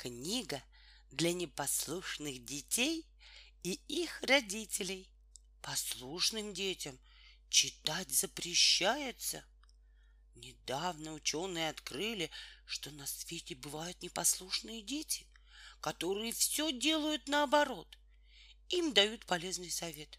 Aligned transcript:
Книга 0.00 0.62
для 1.10 1.34
непослушных 1.34 2.42
детей 2.46 3.06
и 3.62 3.78
их 3.86 4.22
родителей. 4.22 5.06
Послушным 5.60 6.54
детям 6.54 6.98
читать 7.50 8.10
запрещается. 8.10 9.44
Недавно 10.36 11.12
ученые 11.12 11.68
открыли, 11.68 12.30
что 12.64 12.90
на 12.92 13.06
свете 13.06 13.54
бывают 13.54 14.00
непослушные 14.00 14.80
дети, 14.80 15.26
которые 15.82 16.32
все 16.32 16.72
делают 16.72 17.28
наоборот. 17.28 17.98
Им 18.70 18.94
дают 18.94 19.26
полезный 19.26 19.70
совет. 19.70 20.18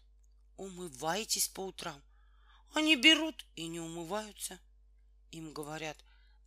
Умывайтесь 0.58 1.48
по 1.48 1.66
утрам. 1.66 2.00
Они 2.72 2.94
берут 2.94 3.44
и 3.56 3.66
не 3.66 3.80
умываются. 3.80 4.60
Им 5.32 5.52
говорят, 5.52 5.98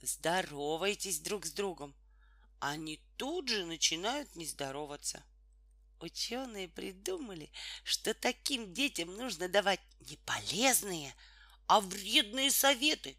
здоровайтесь 0.02 1.20
друг 1.20 1.46
с 1.46 1.52
другом. 1.52 1.94
Они 2.60 3.02
тут 3.18 3.50
же 3.50 3.66
начинают 3.66 4.36
не 4.36 4.46
здороваться. 4.46 5.24
Ученые 6.00 6.68
придумали, 6.68 7.52
что 7.84 8.14
таким 8.14 8.74
детям 8.74 9.16
нужно 9.16 9.48
давать 9.48 9.82
не 10.02 10.18
полезные, 10.18 11.16
а 11.68 11.82
вредные 11.82 12.52
советы. 12.52 13.18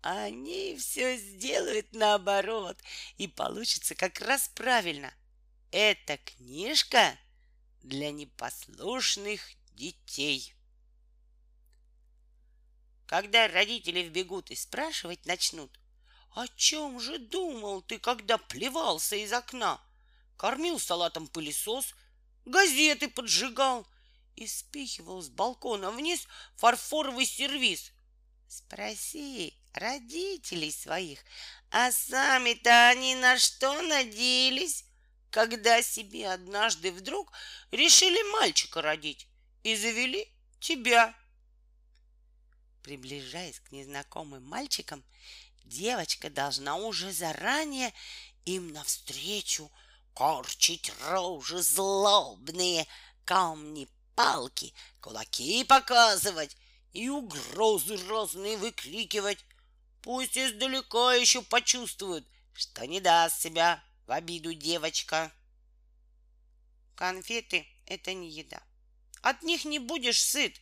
Они 0.00 0.76
все 0.76 1.16
сделают 1.16 1.92
наоборот, 1.92 2.78
и 3.16 3.26
получится 3.26 3.94
как 3.94 4.20
раз 4.20 4.50
правильно. 4.54 5.12
Эта 5.70 6.18
книжка 6.18 7.18
для 7.82 8.12
непослушных 8.12 9.40
детей. 9.72 10.54
Когда 13.06 13.48
родители 13.48 14.00
вбегут 14.00 14.50
и 14.50 14.56
спрашивать 14.56 15.26
начнут, 15.26 15.70
о 16.34 16.48
чем 16.48 16.98
же 17.00 17.18
думал 17.18 17.82
ты, 17.82 17.98
когда 17.98 18.38
плевался 18.38 19.16
из 19.16 19.32
окна? 19.32 19.80
Кормил 20.36 20.80
салатом 20.80 21.28
пылесос, 21.28 21.94
газеты 22.44 23.08
поджигал 23.08 23.86
и 24.34 24.46
спихивал 24.48 25.22
с 25.22 25.28
балкона 25.28 25.92
вниз 25.92 26.26
фарфоровый 26.56 27.24
сервиз. 27.24 27.92
Спроси 28.48 29.56
родителей 29.74 30.72
своих, 30.72 31.20
а 31.70 31.92
сами-то 31.92 32.88
они 32.88 33.14
на 33.14 33.38
что 33.38 33.80
надеялись, 33.82 34.84
когда 35.30 35.82
себе 35.82 36.30
однажды 36.30 36.92
вдруг 36.92 37.32
решили 37.70 38.32
мальчика 38.38 38.82
родить 38.82 39.28
и 39.62 39.76
завели 39.76 40.28
тебя. 40.60 41.14
Приближаясь 42.82 43.60
к 43.60 43.72
незнакомым 43.72 44.44
мальчикам, 44.44 45.02
девочка 45.64 46.30
должна 46.30 46.76
уже 46.76 47.12
заранее 47.12 47.92
им 48.44 48.72
навстречу 48.72 49.70
корчить 50.14 50.92
рожи 51.08 51.60
злобные, 51.62 52.86
камни, 53.24 53.88
палки, 54.14 54.72
кулаки 55.00 55.64
показывать 55.64 56.56
и 56.92 57.08
угрозы 57.08 57.96
разные 58.08 58.56
выкрикивать. 58.56 59.44
Пусть 60.02 60.38
издалека 60.38 61.14
еще 61.14 61.42
почувствуют, 61.42 62.26
что 62.52 62.86
не 62.86 63.00
даст 63.00 63.40
себя 63.40 63.82
в 64.06 64.12
обиду 64.12 64.54
девочка. 64.54 65.32
Конфеты— 66.94 67.66
это 67.86 68.14
не 68.14 68.30
еда. 68.30 68.62
От 69.22 69.42
них 69.42 69.64
не 69.64 69.78
будешь 69.78 70.22
сыт. 70.22 70.60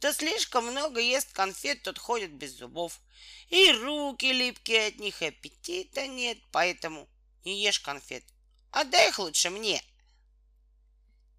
Кто 0.00 0.14
слишком 0.14 0.64
много 0.64 0.98
ест 0.98 1.30
конфет, 1.34 1.82
тот 1.82 1.98
ходит 1.98 2.32
без 2.32 2.52
зубов. 2.52 2.98
И 3.50 3.70
руки 3.70 4.32
липкие 4.32 4.86
от 4.86 4.98
них, 4.98 5.20
и 5.20 5.26
аппетита 5.26 6.06
нет, 6.06 6.38
поэтому 6.52 7.06
не 7.44 7.62
ешь 7.62 7.80
конфет. 7.80 8.24
Отдай 8.70 9.10
их 9.10 9.18
лучше 9.18 9.50
мне. 9.50 9.84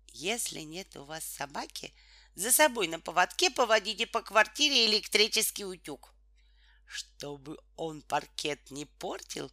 Если 0.10 0.60
нет 0.60 0.96
у 0.96 1.06
вас 1.06 1.26
собаки, 1.26 1.92
за 2.36 2.52
собой 2.52 2.88
на 2.88 3.00
поводке 3.00 3.50
поводите 3.50 4.06
по 4.06 4.22
квартире 4.22 4.86
электрический 4.86 5.66
утюг. 5.66 6.14
Чтобы 6.86 7.58
он 7.78 8.04
паркет 8.04 8.70
не 8.70 8.86
портил 8.86 9.52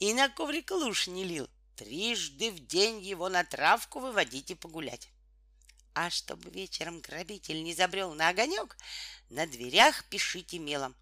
и 0.00 0.12
на 0.12 0.28
коврик 0.30 0.72
луж 0.72 1.06
не 1.06 1.22
лил, 1.22 1.48
трижды 1.76 2.50
в 2.50 2.66
день 2.66 3.00
его 3.02 3.28
на 3.28 3.44
травку 3.44 4.00
выводите 4.00 4.56
погулять. 4.56 5.10
А 6.00 6.10
чтобы 6.10 6.48
вечером 6.50 7.00
грабитель 7.00 7.60
не 7.64 7.74
забрел 7.74 8.14
на 8.14 8.28
огонек, 8.28 8.76
на 9.30 9.48
дверях 9.48 10.04
пишите 10.04 10.60
мелом. 10.60 10.94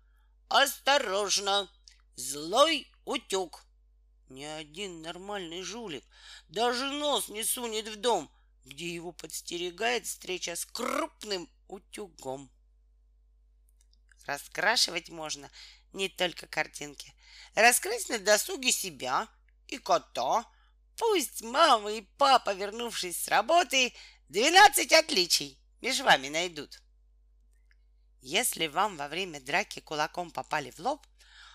Осторожно! 0.49 1.71
Злой 2.15 2.91
утюг! 3.05 3.67
Ни 4.31 4.45
один 4.45 5.03
нормальный 5.03 5.61
жулик 5.61 6.03
даже 6.49 6.91
нос 6.91 7.29
не 7.29 7.45
сунет 7.45 7.89
в 7.89 7.97
дом, 7.97 8.33
где 8.65 8.89
его 8.89 9.12
подстерегает 9.12 10.07
встреча 10.07 10.57
с 10.57 10.65
крупным 10.65 11.47
утюгом. 11.69 12.51
Раскрашивать 14.25 15.11
можно 15.11 15.51
не 15.93 16.09
только 16.09 16.47
картинки. 16.47 17.13
Раскрыть 17.55 18.09
на 18.09 18.19
досуге 18.19 18.73
себя 18.73 19.28
и 19.69 19.77
кота. 19.77 20.47
Пусть 20.97 21.43
мама 21.43 21.93
и 21.93 22.01
папа, 22.17 22.55
вернувшись 22.55 23.25
с 23.25 23.28
работы, 23.28 23.93
двенадцать 24.28 24.92
отличий 24.92 25.59
между 25.81 26.04
вами 26.04 26.28
найдут. 26.28 26.82
Если 28.20 28.66
вам 28.66 28.97
во 28.97 29.09
время 29.09 29.41
драки 29.41 29.81
кулаком 29.81 30.31
попали 30.31 30.72
в 30.72 30.81
лоб, 30.81 31.06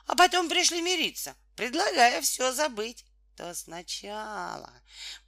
а 0.05 0.15
потом 0.15 0.47
пришли 0.47 0.81
мириться, 0.81 1.35
предлагая 1.55 2.21
все 2.21 2.53
забыть, 2.53 3.05
то 3.35 3.53
сначала 3.53 4.71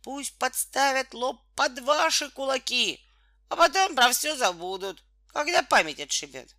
пусть 0.01 0.37
подставят 0.37 1.13
лоб 1.13 1.41
под 1.55 1.79
ваши 1.79 2.29
кулаки, 2.31 3.05
а 3.49 3.55
потом 3.55 3.95
про 3.95 4.11
все 4.11 4.35
забудут, 4.35 5.03
когда 5.27 5.63
память 5.63 5.99
отшибет. 5.99 6.55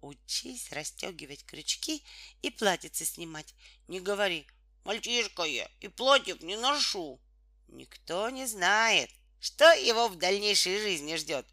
Учись 0.00 0.72
расстегивать 0.72 1.44
крючки 1.44 2.04
и 2.40 2.50
платьице 2.50 3.04
снимать. 3.04 3.54
Не 3.88 4.00
говори, 4.00 4.46
мальчишка 4.84 5.42
я 5.42 5.68
и 5.80 5.88
платьев 5.88 6.40
не 6.40 6.56
ношу. 6.56 7.20
Никто 7.68 8.30
не 8.30 8.46
знает, 8.46 9.10
что 9.46 9.70
его 9.74 10.08
в 10.08 10.16
дальнейшей 10.16 10.76
жизни 10.80 11.14
ждет. 11.14 11.46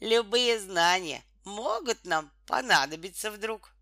Любые 0.00 0.58
знания 0.58 1.22
могут 1.44 2.04
нам 2.04 2.32
понадобиться 2.46 3.30
вдруг. 3.30 3.72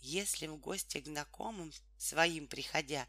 Если 0.00 0.48
в 0.48 0.56
гости 0.56 1.00
к 1.00 1.06
знакомым 1.06 1.72
своим 1.96 2.48
приходя, 2.48 3.06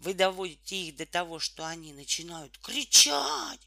вы 0.00 0.12
доводите 0.12 0.74
их 0.74 0.96
до 0.96 1.06
того, 1.06 1.38
что 1.38 1.64
они 1.64 1.92
начинают 1.92 2.58
кричать, 2.58 3.60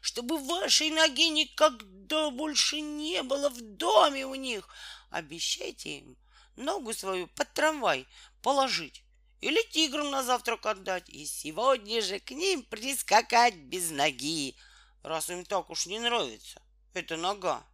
чтобы 0.00 0.38
вашей 0.38 0.88
ноги 0.88 1.28
никогда 1.28 2.30
больше 2.30 2.80
не 2.80 3.22
было 3.22 3.50
в 3.50 3.60
доме 3.60 4.24
у 4.24 4.34
них, 4.34 4.66
обещайте 5.10 5.98
им 5.98 6.16
ногу 6.56 6.94
свою 6.94 7.26
под 7.26 7.52
трамвай 7.52 8.06
положить 8.40 9.02
или 9.40 9.60
тиграм 9.70 10.10
на 10.10 10.22
завтрак 10.22 10.66
отдать, 10.66 11.08
и 11.08 11.26
сегодня 11.26 12.02
же 12.02 12.18
к 12.18 12.30
ним 12.30 12.62
прискакать 12.62 13.54
без 13.54 13.90
ноги, 13.90 14.56
раз 15.02 15.30
им 15.30 15.44
так 15.44 15.70
уж 15.70 15.86
не 15.86 15.98
нравится 15.98 16.60
эта 16.94 17.16
нога. 17.16 17.64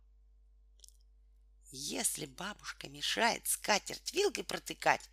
Если 1.72 2.26
бабушка 2.26 2.88
мешает 2.88 3.47
скатерть 3.48 4.12
вилкой 4.12 4.44
протыкать, 4.44 5.08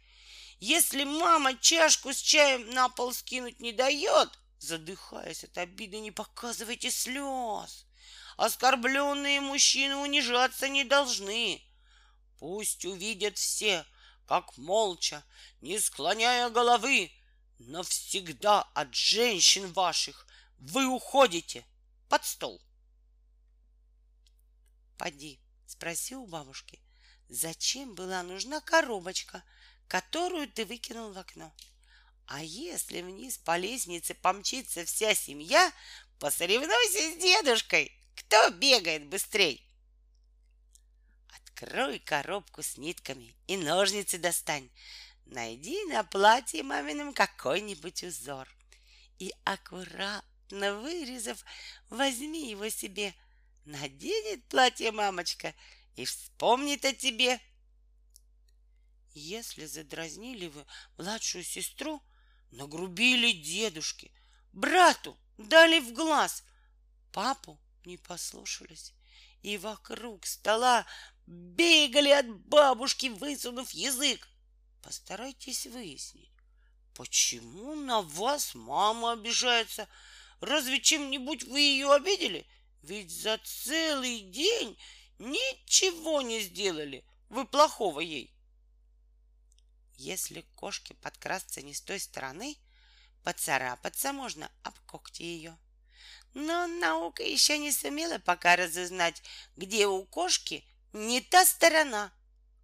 если 0.59 1.06
мама 1.06 1.57
чашку 1.57 2.13
с 2.13 2.17
чаем 2.17 2.69
на 2.69 2.88
пол 2.90 3.13
скинуть 3.13 3.59
не 3.59 3.72
дает, 3.72 4.29
задыхаясь 4.59 5.44
от 5.44 5.57
обиды, 5.57 6.00
не 6.00 6.11
показывайте 6.11 6.91
слез. 6.91 7.88
Оскорбленные 8.38 9.41
мужчины 9.41 9.95
унижаться 9.95 10.69
не 10.69 10.84
должны. 10.84 11.61
Пусть 12.38 12.85
увидят 12.85 13.38
все, 13.38 13.85
как 14.31 14.58
молча, 14.58 15.25
не 15.59 15.78
склоняя 15.78 16.50
головы, 16.50 17.12
навсегда 17.59 18.62
от 18.62 18.96
женщин 18.96 19.73
ваших 19.73 20.26
вы 20.58 20.88
уходите 20.88 21.66
под 22.08 22.23
стол. 22.23 22.61
Поди, 24.97 25.38
спроси 25.67 26.16
у 26.16 26.26
бабушки, 26.28 26.79
зачем 27.28 27.94
была 27.94 28.23
нужна 28.23 28.61
коробочка, 28.61 29.44
которую 29.90 30.47
ты 30.50 30.64
выкинул 30.64 31.11
в 31.11 31.17
окно? 31.17 31.53
А 32.26 32.41
если 32.41 33.02
вниз 33.02 33.38
по 33.38 33.58
лестнице 33.58 34.14
помчится 34.14 34.85
вся 34.85 35.14
семья, 35.14 35.73
посоревнуйся 36.20 37.11
с 37.11 37.22
дедушкой, 37.22 37.91
кто 38.16 38.50
бегает 38.52 39.08
быстрей. 39.08 39.70
Открой 41.31 41.99
коробку 41.99 42.63
с 42.63 42.78
нитками 42.78 43.35
и 43.47 43.57
ножницы 43.57 44.17
достань. 44.17 44.69
Найди 45.25 45.85
на 45.85 46.03
платье 46.03 46.63
мамином 46.63 47.13
какой-нибудь 47.13 48.03
узор. 48.03 48.47
И 49.19 49.33
аккуратно 49.43 50.75
вырезав, 50.79 51.43
возьми 51.89 52.49
его 52.49 52.69
себе– 52.69 53.13
Наденет 53.66 54.43
платье 54.45 54.91
мамочка 54.91 55.53
и 55.95 56.05
вспомнит 56.05 56.83
о 56.83 56.93
тебе. 56.93 57.39
Если 59.13 59.66
задразнили 59.66 60.47
вы 60.47 60.66
младшую 60.97 61.43
сестру, 61.43 62.01
Нагрубили 62.51 63.31
дедушке, 63.31 64.11
брату 64.51 65.17
дали 65.37 65.79
в 65.79 65.93
глаз, 65.93 66.43
папу 67.13 67.57
не 67.85 67.97
послушались. 67.97 68.93
И 69.41 69.57
вокруг 69.57 70.25
стола 70.25 70.85
бегали 71.31 72.09
от 72.09 72.29
бабушки, 72.47 73.07
высунув 73.07 73.72
язык. 73.72 74.28
Постарайтесь 74.81 75.66
выяснить, 75.67 76.31
почему 76.93 77.75
на 77.75 78.01
вас 78.01 78.53
мама 78.55 79.13
обижается. 79.13 79.87
Разве 80.41 80.81
чем-нибудь 80.81 81.43
вы 81.43 81.59
ее 81.59 81.93
обидели? 81.93 82.45
Ведь 82.81 83.11
за 83.11 83.39
целый 83.43 84.22
день 84.22 84.78
ничего 85.19 86.22
не 86.22 86.41
сделали. 86.41 87.05
Вы 87.29 87.45
плохого 87.45 87.99
ей. 87.99 88.33
Если 89.97 90.41
кошке 90.55 90.95
подкрасться 90.95 91.61
не 91.61 91.73
с 91.73 91.81
той 91.81 91.99
стороны, 91.99 92.57
поцарапаться 93.23 94.11
можно 94.13 94.51
об 94.63 94.78
когти 94.79 95.22
ее. 95.22 95.57
Но 96.33 96.66
наука 96.66 97.23
еще 97.23 97.57
не 97.59 97.72
сумела 97.72 98.17
пока 98.17 98.55
разузнать, 98.55 99.22
где 99.55 99.85
у 99.85 100.03
кошки 100.05 100.66
не 100.93 101.22
та 101.22 101.46
сторона. 101.46 102.11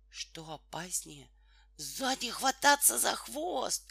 Что 0.09 0.50
опаснее, 0.50 1.29
сзади 1.77 2.29
хвататься 2.29 2.97
за 2.97 3.15
хвост 3.15 3.83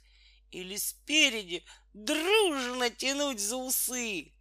или 0.51 0.77
спереди 0.77 1.65
дружно 1.95 2.91
тянуть 2.91 3.41
за 3.41 3.57
усы. 3.57 4.33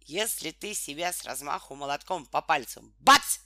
Если 0.00 0.50
ты 0.50 0.74
себя 0.74 1.12
с 1.12 1.24
размаху 1.24 1.74
молотком 1.74 2.26
по 2.26 2.42
пальцу 2.42 2.82
бац, 2.98 3.38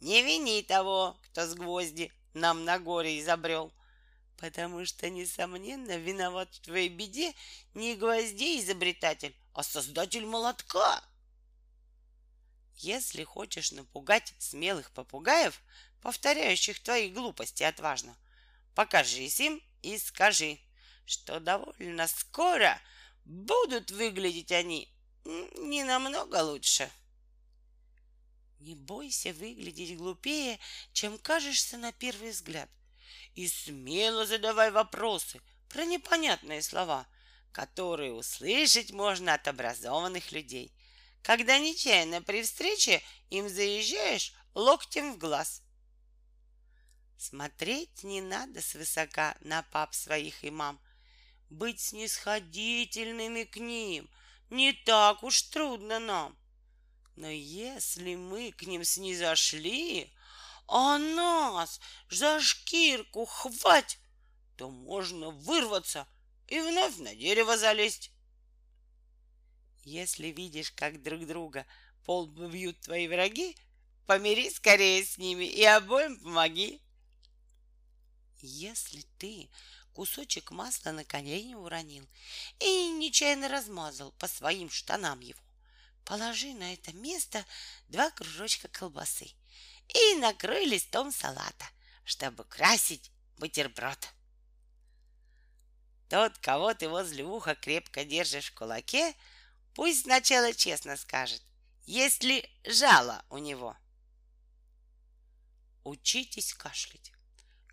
не 0.00 0.22
вини 0.22 0.62
того, 0.62 1.18
кто 1.24 1.46
с 1.46 1.54
гвозди 1.54 2.12
нам 2.32 2.64
на 2.64 2.78
горе 2.78 3.20
изобрел, 3.20 3.72
потому 4.38 4.84
что, 4.86 5.10
несомненно, 5.10 5.96
виноват 5.98 6.54
в 6.54 6.60
твоей 6.60 6.88
беде 6.88 7.34
не 7.74 7.94
гвоздей 7.96 8.60
изобретатель, 8.60 9.36
а 9.52 9.62
создатель 9.62 10.24
молотка. 10.24 11.04
Если 12.82 13.24
хочешь 13.24 13.72
напугать 13.72 14.32
смелых 14.38 14.90
попугаев, 14.92 15.60
повторяющих 16.00 16.80
твои 16.80 17.10
глупости 17.10 17.62
отважно, 17.62 18.16
покажись 18.74 19.38
им 19.38 19.62
и 19.82 19.98
скажи, 19.98 20.58
что 21.04 21.40
довольно 21.40 22.08
скоро 22.08 22.80
будут 23.26 23.90
выглядеть 23.90 24.50
они 24.50 24.88
не 25.58 25.84
намного 25.84 26.42
лучше. 26.42 26.90
Не 28.60 28.74
бойся 28.74 29.34
выглядеть 29.34 29.98
глупее, 29.98 30.58
чем 30.94 31.18
кажешься 31.18 31.76
на 31.76 31.92
первый 31.92 32.30
взгляд. 32.30 32.70
И 33.34 33.46
смело 33.46 34.24
задавай 34.24 34.70
вопросы 34.70 35.42
про 35.68 35.84
непонятные 35.84 36.62
слова, 36.62 37.06
которые 37.52 38.14
услышать 38.14 38.90
можно 38.90 39.34
от 39.34 39.48
образованных 39.48 40.32
людей, 40.32 40.72
когда 41.22 41.58
нечаянно 41.58 42.22
при 42.22 42.42
встрече 42.42 43.02
им 43.30 43.48
заезжаешь 43.48 44.34
локтем 44.54 45.14
в 45.14 45.18
глаз. 45.18 45.62
Смотреть 47.16 48.02
не 48.02 48.20
надо 48.20 48.62
свысока 48.62 49.36
на 49.40 49.62
пап 49.62 49.94
своих 49.94 50.42
и 50.42 50.50
мам. 50.50 50.80
Быть 51.50 51.80
снисходительными 51.80 53.44
к 53.44 53.56
ним 53.56 54.08
не 54.48 54.72
так 54.72 55.22
уж 55.22 55.42
трудно 55.42 55.98
нам. 55.98 56.36
Но 57.16 57.28
если 57.28 58.14
мы 58.14 58.52
к 58.52 58.62
ним 58.62 58.84
снизошли, 58.84 60.10
а 60.66 60.98
нас 60.98 61.80
за 62.08 62.40
шкирку 62.40 63.26
хвать, 63.26 63.98
то 64.56 64.70
можно 64.70 65.30
вырваться 65.30 66.06
и 66.46 66.60
вновь 66.60 66.96
на 66.96 67.14
дерево 67.14 67.58
залезть. 67.58 68.09
Если 69.82 70.28
видишь, 70.28 70.72
как 70.72 71.02
друг 71.02 71.26
друга 71.26 71.66
пол 72.04 72.26
бьют 72.26 72.80
твои 72.80 73.08
враги, 73.08 73.56
помири 74.06 74.50
скорее 74.50 75.04
с 75.04 75.18
ними 75.18 75.44
и 75.44 75.64
обоим 75.64 76.18
помоги. 76.18 76.80
Если 78.40 79.04
ты 79.18 79.48
кусочек 79.92 80.50
масла 80.50 80.92
на 80.92 81.04
колени 81.04 81.54
уронил 81.54 82.08
и 82.58 82.88
нечаянно 82.88 83.48
размазал 83.48 84.12
по 84.12 84.26
своим 84.28 84.70
штанам 84.70 85.20
его, 85.20 85.40
положи 86.04 86.54
на 86.54 86.72
это 86.72 86.92
место 86.92 87.44
два 87.88 88.10
кружочка 88.10 88.68
колбасы 88.68 89.30
и 89.88 90.14
накрой 90.16 90.64
листом 90.64 91.12
салата, 91.12 91.66
чтобы 92.04 92.44
красить 92.44 93.10
бутерброд. 93.38 94.12
Тот, 96.08 96.36
кого 96.38 96.74
ты 96.74 96.88
возле 96.88 97.24
уха 97.24 97.54
крепко 97.54 98.04
держишь 98.04 98.50
в 98.50 98.54
кулаке, 98.54 99.14
пусть 99.74 100.02
сначала 100.02 100.52
честно 100.52 100.96
скажет, 100.96 101.42
есть 101.86 102.22
ли 102.22 102.48
жало 102.64 103.24
у 103.30 103.38
него. 103.38 103.76
Учитесь 105.84 106.54
кашлять. 106.54 107.12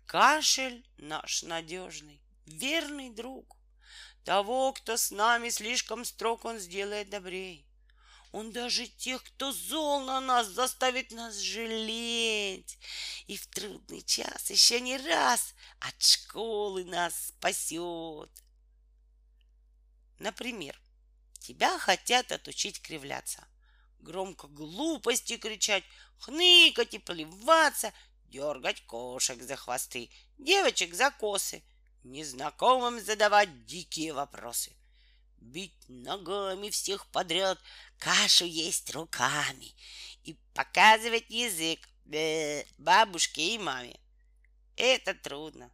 Кашель 0.06 0.84
наш 0.96 1.42
надежный, 1.42 2.20
верный 2.46 3.10
друг. 3.10 3.56
Того, 4.24 4.72
кто 4.72 4.96
с 4.96 5.10
нами 5.10 5.50
слишком 5.50 6.04
строг, 6.04 6.44
он 6.44 6.58
сделает 6.58 7.10
добрей. 7.10 7.68
Он 8.32 8.52
даже 8.52 8.86
тех, 8.86 9.22
кто 9.24 9.52
зол 9.52 10.02
на 10.04 10.20
нас, 10.20 10.48
заставит 10.48 11.12
нас 11.12 11.36
жалеть. 11.36 12.78
И 13.26 13.36
в 13.36 13.46
трудный 13.46 14.02
час 14.02 14.50
еще 14.50 14.80
не 14.80 14.98
раз 14.98 15.54
от 15.80 16.02
школы 16.02 16.84
нас 16.84 17.28
спасет. 17.28 18.30
Например, 20.18 20.78
тебя 21.38 21.78
хотят 21.78 22.32
отучить 22.32 22.80
кривляться, 22.80 23.46
громко 24.00 24.46
глупости 24.46 25.36
кричать, 25.36 25.84
хныкать 26.18 26.94
и 26.94 26.98
плеваться, 26.98 27.92
дергать 28.26 28.84
кошек 28.86 29.42
за 29.42 29.56
хвосты, 29.56 30.10
девочек 30.38 30.94
за 30.94 31.10
косы, 31.10 31.62
незнакомым 32.04 33.00
задавать 33.00 33.66
дикие 33.66 34.12
вопросы— 34.12 34.72
бить 35.40 35.88
ногами 35.88 36.70
всех 36.70 37.06
подряд, 37.06 37.58
кашу 37.98 38.44
есть 38.44 38.90
руками 38.90 39.74
и 40.24 40.36
показывать 40.54 41.30
язык 41.30 41.80
э, 42.12 42.64
бабушке 42.78 43.54
и 43.54 43.58
маме. 43.58 43.98
Это 44.76 45.14
трудно, 45.14 45.70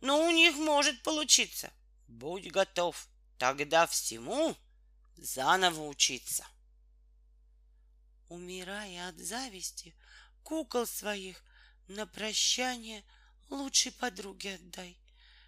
но 0.00 0.26
у 0.26 0.30
них 0.30 0.56
может 0.56 1.02
получиться. 1.02 1.72
Будь 2.08 2.50
готов, 2.50 3.08
тогда 3.38 3.86
всему 3.86 4.56
заново 5.24 5.86
учиться. 5.86 6.46
Умирая 8.28 9.08
от 9.08 9.18
зависти, 9.18 9.94
кукол 10.42 10.86
своих 10.86 11.42
на 11.88 12.06
прощание 12.06 13.04
лучшей 13.50 13.92
подруге 13.92 14.54
отдай, 14.54 14.98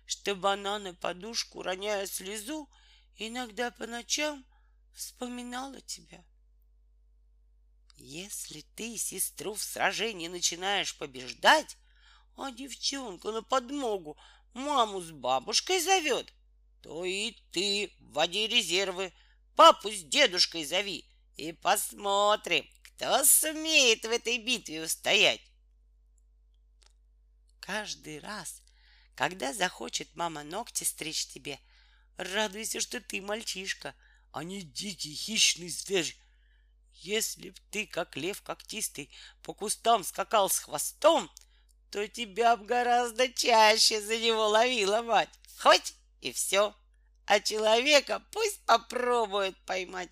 чтобы 0.06 0.52
она 0.52 0.78
на 0.78 0.94
подушку, 0.94 1.62
роняя 1.62 2.06
слезу, 2.06 2.68
иногда 3.16 3.70
по 3.70 3.86
ночам 3.86 4.44
вспоминала 4.92 5.80
тебя. 5.80 6.24
Если 7.96 8.62
ты 8.74 8.98
сестру 8.98 9.54
в 9.54 9.62
сражении 9.62 10.28
начинаешь 10.28 10.96
побеждать, 10.96 11.76
а 12.36 12.50
девчонка 12.50 13.30
на 13.30 13.42
подмогу 13.42 14.16
маму 14.52 15.00
с 15.00 15.10
бабушкой 15.10 15.80
зовет, 15.80 16.32
то 16.82 17.04
и 17.04 17.32
ты 17.50 17.92
вводи 18.00 18.46
резервы, 18.46 19.12
папу 19.56 19.90
с 19.90 20.02
дедушкой 20.02 20.64
зови, 20.64 21.04
и 21.36 21.52
посмотрим, 21.52 22.68
кто 22.82 23.24
сумеет 23.24 24.04
в 24.04 24.10
этой 24.10 24.38
битве 24.38 24.84
устоять. 24.84 25.40
Каждый 27.60 28.20
раз, 28.20 28.62
когда 29.14 29.52
захочет 29.52 30.14
мама 30.14 30.42
ногти 30.42 30.84
стричь 30.84 31.26
тебе— 31.26 31.58
Радуйся, 32.16 32.80
что 32.80 33.00
ты 33.00 33.20
мальчишка, 33.20 33.94
а 34.30 34.44
не 34.44 34.62
дикий 34.62 35.14
хищный 35.14 35.68
зверь. 35.68 36.16
Если 36.92 37.50
б 37.50 37.56
ты, 37.70 37.86
как 37.86 38.16
лев 38.16 38.40
когтистый, 38.42 39.10
по 39.42 39.52
кустам 39.52 40.04
скакал 40.04 40.48
с 40.48 40.60
хвостом, 40.60 41.30
то 41.90 42.06
тебя 42.06 42.56
б 42.56 42.64
гораздо 42.64 43.28
чаще 43.32 44.00
за 44.00 44.16
него 44.18 44.48
ловила 44.48 45.02
мать. 45.02 45.28
Хоть 45.58 45.94
и 46.20 46.32
все. 46.32 46.74
А 47.26 47.40
человека 47.40 48.22
пусть 48.30 48.60
попробует 48.66 49.56
поймать. 49.64 50.10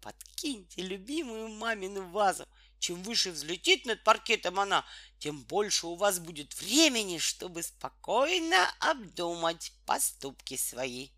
Подкиньте 0.00 0.82
любимую 0.82 1.48
мамину 1.48 2.08
вазу. 2.10 2.46
Чем 2.78 3.02
выше 3.02 3.30
взлетит 3.30 3.86
над 3.86 4.04
паркетом 4.04 4.60
она, 4.60 4.84
тем 5.18 5.42
больше 5.44 5.86
у 5.86 5.96
вас 5.96 6.18
будет 6.18 6.54
времени, 6.60 7.18
чтобы 7.18 7.62
спокойно 7.62 8.70
обдумать 8.78 9.72
поступки 9.86 10.56
свои. 10.56 11.08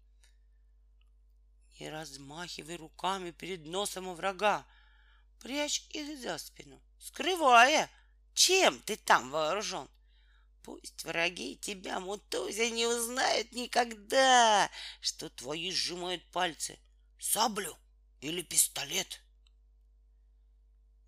Не 1.78 1.90
размахивай 1.90 2.76
руками 2.76 3.32
перед 3.32 3.66
носом 3.66 4.08
у 4.08 4.14
врага. 4.14 4.64
Прячь 5.40 5.84
их 5.90 6.20
за 6.20 6.38
спину, 6.38 6.80
скрывая, 7.00 7.90
чем 8.34 8.80
ты 8.80 8.96
там 8.96 9.30
вооружен. 9.30 9.88
Пусть 10.62 11.04
враги 11.04 11.56
тебя, 11.56 12.00
Мутузя, 12.00 12.68
не 12.68 12.86
узнают 12.86 13.52
никогда, 13.52 14.70
что 15.00 15.30
твои 15.30 15.70
сжимают 15.70 16.24
пальцы. 16.30 16.78
Саблю 17.18 17.76
или 18.20 18.42
пистолет? 18.42 19.20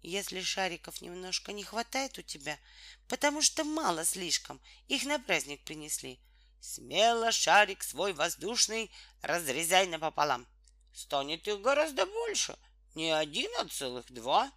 Если 0.03 0.41
шариков 0.41 1.03
немножко 1.03 1.53
не 1.53 1.63
хватает 1.63 2.19
у 2.19 2.23
тебя, 2.23 2.59
потому 3.07 3.43
что 3.43 3.65
мало 3.65 4.05
слишком, 4.05 4.61
их 4.89 5.05
на 5.05 5.19
праздник 5.19 5.63
принесли, 5.63 6.19
смело 6.61 7.31
шарик 7.33 7.83
свой 7.83 8.15
воздушный 8.15 8.91
разрезай 9.21 9.87
напополам. 9.87 10.47
Станет 10.93 11.47
их 11.47 11.61
гораздо 11.61 12.07
больше, 12.07 12.59
не 12.95 13.11
один, 13.11 13.51
а 13.59 13.69
целых 13.69 14.11
два. 14.11 14.51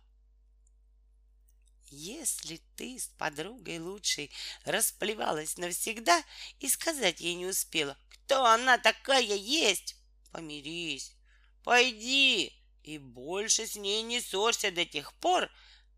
Если 1.96 2.60
ты 2.76 2.98
с 2.98 3.06
подругой 3.20 3.78
лучшей 3.78 4.32
расплевалась 4.66 5.58
навсегда 5.58 6.24
и 6.60 6.68
сказать 6.68 7.22
ей 7.22 7.36
не 7.36 7.46
успела, 7.46 7.96
кто 8.10 8.46
она 8.46 8.80
такая 8.80 9.22
есть, 9.22 9.96
помирись, 10.32 11.16
пойди 11.64 12.52
и 12.82 12.98
больше 12.98 13.68
с 13.68 13.76
ней 13.76 14.02
не 14.02 14.22
ссорься 14.22 14.72
до 14.72 14.86
тех 14.86 15.14
пор, 15.14 15.52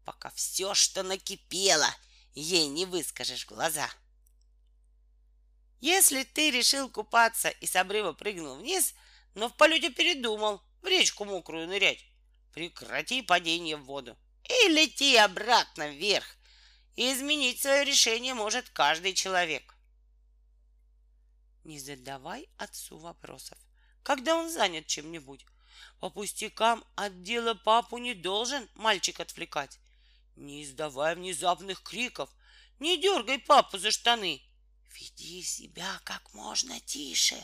пока 0.04 0.32
все, 0.32 0.74
что 0.74 1.02
накипело, 1.02 1.90
ей 2.34 2.68
не 2.68 2.86
выскажешь 2.86 3.46
в 3.46 3.50
глаза. 3.50 3.90
Если 5.80 6.24
ты 6.24 6.52
решил 6.52 6.90
купаться 6.90 7.50
и 7.50 7.68
с 7.68 7.76
обрыва 7.78 8.12
прыгнул 8.12 8.58
вниз, 8.58 8.94
но 9.34 9.48
в 9.48 9.56
полете 9.56 9.90
передумал 9.90 10.62
в 10.82 10.88
речку 10.88 11.24
мокрую 11.24 11.70
нырять, 11.70 12.04
прекрати 12.54 13.22
падение 13.22 13.78
в 13.78 13.86
воду 13.86 14.18
и 14.48 14.68
лети 14.70 15.16
обратно 15.16 15.90
вверх. 15.90 16.26
И 16.96 17.12
изменить 17.12 17.62
свое 17.62 17.84
решение 17.84 18.34
может 18.34 18.70
каждый 18.70 19.14
человек. 19.14 19.76
Не 21.64 21.80
задавай 21.80 22.48
отцу 22.58 22.98
вопросов, 22.98 23.58
когда 24.04 24.36
он 24.36 24.50
занят 24.50 24.88
чем-нибудь. 24.88 25.46
По 26.00 26.10
пустякам 26.10 26.86
от 26.96 27.24
дела 27.24 27.54
папу 27.54 27.98
не 27.98 28.14
должен 28.14 28.70
мальчик 28.76 29.20
отвлекать. 29.20 29.80
Не 30.36 30.64
издавай 30.64 31.16
внезапных 31.16 31.82
криков, 31.82 32.30
не 32.80 32.98
дергай 32.98 33.40
папу 33.40 33.78
за 33.78 33.92
штаны. 33.92 34.42
Веди 34.94 35.44
себя 35.44 36.00
как 36.04 36.34
можно 36.34 36.80
тише, 36.80 37.44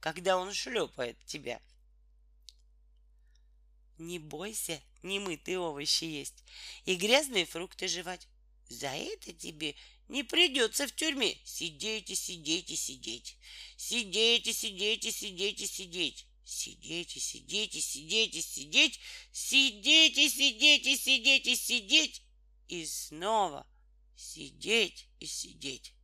когда 0.00 0.36
он 0.36 0.52
шлепает 0.52 1.24
тебя. 1.24 1.60
Не 4.02 4.18
бойся 4.18 4.82
немытые 5.04 5.60
овощи 5.60 6.04
есть 6.04 6.42
и 6.86 6.96
грязные 6.96 7.46
фрукты 7.46 7.86
жевать. 7.86 8.26
За 8.68 8.88
это 8.88 9.32
тебе 9.32 9.76
не 10.08 10.24
придется 10.24 10.88
в 10.88 10.92
тюрьме. 10.92 11.38
Сидите, 11.44 12.16
сидите, 12.16 12.74
сидеть. 12.74 13.36
Сидите, 13.76 14.52
сидите, 14.52 15.12
сидите, 15.12 15.66
сидеть. 15.68 16.26
Сидите, 16.44 17.20
сидите, 17.20 17.80
сидите, 17.80 18.42
сидеть. 18.42 19.00
Сидите, 19.30 20.28
сидите, 20.28 20.96
сидите, 20.96 21.56
сидеть. 21.56 22.22
И 22.66 22.84
снова 22.84 23.64
сидеть 24.16 25.06
и 25.20 25.26
сидеть. 25.26 25.94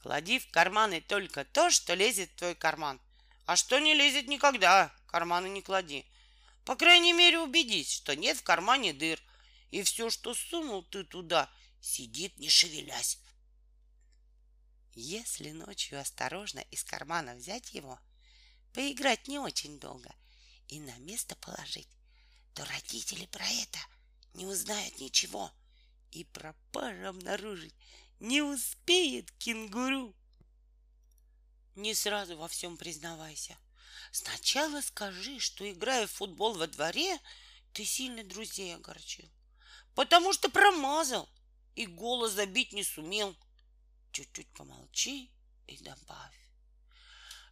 Клади 0.00 0.40
в 0.40 0.50
карманы 0.50 1.00
только 1.00 1.44
то, 1.44 1.70
что 1.70 1.94
лезет 1.94 2.30
в 2.32 2.36
твой 2.36 2.56
карман. 2.56 3.00
А 3.46 3.54
что 3.56 3.78
не 3.78 3.94
лезет 3.94 4.26
никогда, 4.26 4.92
карманы 5.12 5.48
не 5.48 5.62
клади. 5.62 6.04
По 6.64 6.74
крайней 6.74 7.12
мере, 7.12 7.38
убедись, 7.38 7.92
что 7.92 8.16
нет 8.16 8.36
в 8.38 8.42
кармане 8.42 8.92
дыр. 8.92 9.20
И 9.70 9.82
все, 9.82 10.10
что 10.10 10.34
сунул 10.34 10.82
ты 10.82 11.04
туда, 11.04 11.48
сидит, 11.80 12.36
не 12.38 12.48
шевелясь. 12.48 13.18
Если 14.94 15.52
ночью 15.52 16.00
осторожно 16.00 16.60
из 16.70 16.82
кармана 16.82 17.34
взять 17.34 17.72
его, 17.72 18.00
поиграть 18.72 19.28
не 19.28 19.38
очень 19.38 19.78
долго 19.78 20.12
и 20.68 20.80
на 20.80 20.96
место 20.98 21.36
положить, 21.36 21.88
то 22.54 22.64
родители 22.64 23.26
про 23.26 23.46
это 23.46 23.78
не 24.34 24.46
узнают 24.46 24.98
ничего 24.98 25.50
и 26.10 26.24
пропажу 26.24 27.06
обнаружить 27.06 27.74
не 28.22 28.40
успеет 28.40 29.32
кенгуру. 29.32 30.14
Не 31.74 31.92
сразу 31.92 32.36
во 32.36 32.46
всем 32.46 32.76
признавайся. 32.76 33.58
Сначала 34.10 34.80
скажи, 34.80 35.38
что, 35.38 35.70
играя 35.70 36.06
в 36.06 36.12
футбол 36.12 36.54
во 36.54 36.66
дворе, 36.66 37.18
ты 37.72 37.84
сильно 37.84 38.24
друзей 38.24 38.74
огорчил. 38.74 39.28
Потому 39.94 40.32
что 40.32 40.50
промазал 40.50 41.28
и 41.74 41.86
голос 41.86 42.32
забить 42.32 42.72
не 42.72 42.84
сумел. 42.84 43.36
Чуть-чуть 44.12 44.48
помолчи 44.52 45.30
и 45.66 45.78
добавь, 45.78 46.36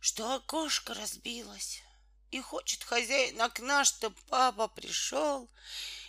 что 0.01 0.35
окошко 0.35 0.95
разбилось. 0.95 1.83
И 2.31 2.41
хочет 2.41 2.85
хозяин 2.85 3.41
окна, 3.41 3.85
что 3.85 4.11
папа 4.29 4.69
пришел 4.69 5.51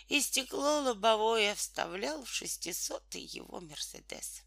и 0.08 0.20
стекло 0.20 0.80
лобовое 0.82 1.54
вставлял 1.54 2.24
в 2.24 2.28
шестисотый 2.30 3.22
его 3.22 3.60
Мерседес. 3.60 4.42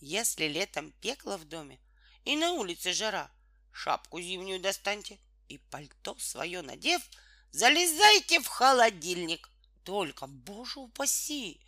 Если 0.00 0.46
летом 0.46 0.92
пекло 1.00 1.36
в 1.36 1.44
доме 1.44 1.78
и 2.24 2.34
на 2.34 2.52
улице 2.52 2.92
жара, 2.92 3.30
шапку 3.72 4.20
зимнюю 4.20 4.60
достаньте 4.60 5.18
и 5.48 5.58
пальто 5.58 6.16
свое 6.18 6.62
надев, 6.62 7.02
залезайте 7.50 8.40
в 8.40 8.46
холодильник. 8.46 9.48
Только, 9.84 10.26
боже 10.26 10.80
упаси, 10.80 11.60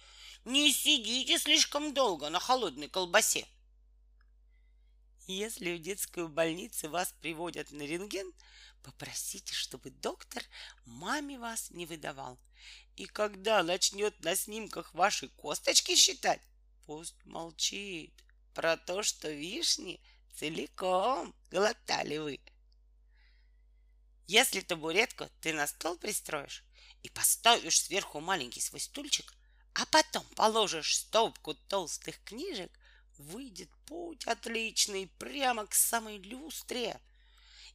не 0.45 0.73
сидите 0.73 1.39
слишком 1.39 1.95
долго 1.95 2.31
на 2.31 2.39
холодной 2.39 2.89
колбасе. 2.89 3.47
Если 5.27 5.75
в 5.75 5.81
детскую 5.81 6.29
больницу 6.29 6.91
вас 6.91 7.15
приводят 7.21 7.71
на 7.71 7.83
рентген, 7.83 8.33
попросите, 8.83 9.55
чтобы 9.55 9.91
доктор 9.91 10.43
маме 10.85 11.39
вас 11.39 11.71
не 11.71 11.87
выдавал. 11.87 12.39
И 12.97 13.07
когда 13.07 13.63
начнет 13.63 14.19
на 14.23 14.37
снимках 14.37 14.93
ваши 14.95 15.29
косточки 15.29 15.95
считать, 15.95 16.41
пусть 16.87 17.15
молчит 17.25 18.13
про 18.53 18.77
то, 18.77 19.03
что 19.03 19.31
вишни 19.31 20.01
целиком 20.37 21.35
глотали 21.51 22.19
вы. 22.19 22.41
Если 24.27 24.61
табуретку 24.61 25.29
ты 25.41 25.53
на 25.53 25.67
стол 25.67 25.97
пристроишь 25.97 26.65
и 27.03 27.09
поставишь 27.11 27.83
сверху 27.83 28.21
маленький 28.21 28.61
свой 28.61 28.81
стульчик, 28.81 29.35
а 29.75 29.87
потом 29.87 30.25
положишь 30.37 30.97
стопку 30.97 31.55
толстых 31.55 32.23
книжек, 32.25 32.71
выйдет 33.19 33.71
путь 33.87 34.27
отличный 34.27 35.09
прямо 35.19 35.67
к 35.67 35.75
самой 35.75 36.19
люстре. 36.19 37.01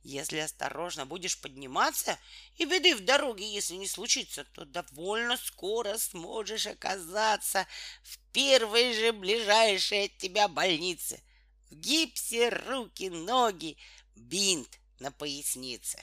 Если 0.04 0.38
осторожно 0.38 1.06
будешь 1.06 1.40
подниматься, 1.40 2.18
и 2.56 2.66
беды 2.66 2.96
в 2.96 3.04
дороге, 3.04 3.52
если 3.52 3.76
не 3.76 3.88
случится, 3.88 4.46
то 4.46 4.64
довольно 4.64 5.38
скоро 5.38 5.98
сможешь 5.98 6.68
оказаться 6.68 7.68
в 8.04 8.18
первой 8.32 8.94
же 8.94 9.12
ближайшей 9.12 10.06
от 10.06 10.18
тебя 10.18 10.48
больнице. 10.48 11.22
В 11.70 11.76
гипсе 11.76 12.50
руки, 12.50 13.10
ноги, 13.10 13.78
бинт 14.16 14.80
на 15.00 15.12
пояснице. 15.12 16.02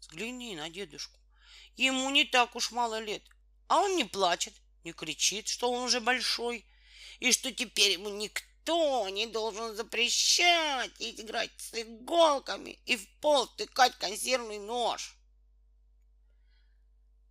Взгляни 0.00 0.56
на 0.56 0.68
дедушку. 0.68 1.18
Ему 1.76 2.10
не 2.10 2.24
так 2.24 2.56
уж 2.56 2.72
мало 2.72 2.98
лет, 2.98 3.22
а 3.68 3.80
он 3.80 3.96
не 3.96 4.04
плачет, 4.04 4.54
не 4.84 4.92
кричит, 4.92 5.48
что 5.48 5.70
он 5.70 5.84
уже 5.84 6.00
большой, 6.00 6.66
и 7.20 7.32
что 7.32 7.52
теперь 7.52 7.92
ему 7.92 8.10
никто 8.10 9.08
не 9.08 9.26
должен 9.26 9.74
запрещать 9.76 10.92
играть 10.98 11.52
с 11.56 11.80
иголками 11.80 12.78
и 12.84 12.96
в 12.96 13.08
пол 13.20 13.46
тыкать 13.46 13.96
консервный 13.98 14.58
нож. 14.58 15.16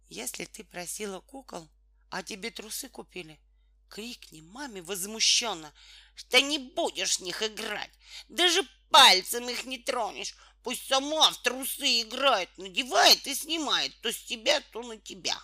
Если 0.10 0.46
ты 0.46 0.64
просила 0.64 1.20
кукол, 1.22 1.70
а 2.10 2.24
тебе 2.24 2.52
трусы 2.52 2.90
купили, 2.90 3.40
крикни 3.88 4.42
маме 4.42 4.82
возмущенно, 4.82 5.74
что 6.22 6.40
не 6.40 6.60
будешь 6.60 7.18
в 7.18 7.22
них 7.22 7.42
играть. 7.42 7.90
Даже 8.30 8.62
пальцем 8.90 9.50
их 9.50 9.66
не 9.66 9.80
тронешь. 9.80 10.36
Пусть 10.64 10.88
сама 10.88 11.32
в 11.32 11.42
трусы 11.42 12.04
играет, 12.04 12.56
надевает 12.58 13.26
и 13.26 13.34
снимает 13.34 14.00
то 14.02 14.14
с 14.14 14.24
тебя, 14.24 14.62
то 14.72 14.84
на 14.84 14.98
тебя. 14.98 15.38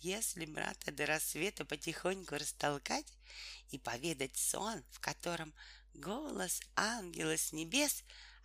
Если 0.00 0.46
брата 0.46 0.90
до 0.90 1.06
рассвета 1.06 1.64
потихоньку 1.66 2.34
растолкать 2.36 3.06
и 3.70 3.78
поведать 3.78 4.36
сон, 4.36 4.82
в 4.90 5.00
котором 5.00 5.52
голос 5.92 6.60
ангела 6.74 7.36
с 7.36 7.52
небес 7.52 8.02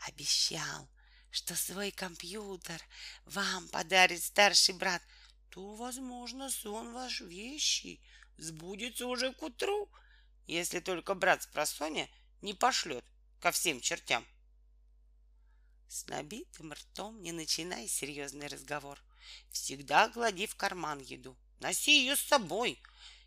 обещал, 0.07 0.89
что 1.31 1.55
свой 1.55 1.91
компьютер 1.91 2.81
вам 3.25 3.69
подарит 3.69 4.21
старший 4.21 4.75
брат, 4.75 5.01
то, 5.49 5.75
возможно, 5.75 6.51
сон 6.51 6.93
ваш 6.93 7.21
вещий 7.21 8.01
сбудется 8.37 9.07
уже 9.07 9.33
к 9.33 9.41
утру, 9.41 9.89
если 10.47 10.79
только 10.79 11.13
брат 11.13 11.43
с 11.43 11.47
просоня 11.47 12.09
не 12.41 12.53
пошлет 12.53 13.05
ко 13.39 13.51
всем 13.51 13.81
чертям. 13.81 14.25
С 15.87 16.07
набитым 16.07 16.73
ртом 16.73 17.21
не 17.21 17.31
начинай 17.31 17.87
серьезный 17.87 18.47
разговор. 18.47 19.01
Всегда 19.51 20.09
клади 20.09 20.47
в 20.47 20.55
карман 20.55 20.99
еду 20.99 21.37
носи 21.59 21.99
ее 21.99 22.15
с 22.15 22.21
собой. 22.21 22.81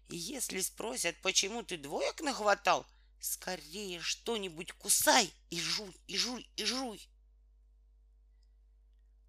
И 0.09 0.17
если 0.17 0.61
спросят, 0.61 1.21
почему 1.23 1.63
ты 1.63 1.77
двоек 1.77 2.21
нахватал, 2.21 2.87
скорее 3.21 4.01
что-нибудь 4.01 4.73
кусай 4.73 5.33
и 5.51 5.61
жуй, 5.61 5.95
и 6.07 6.17
жуй, 6.17 6.49
и 6.57 6.65
жуй. 6.65 7.09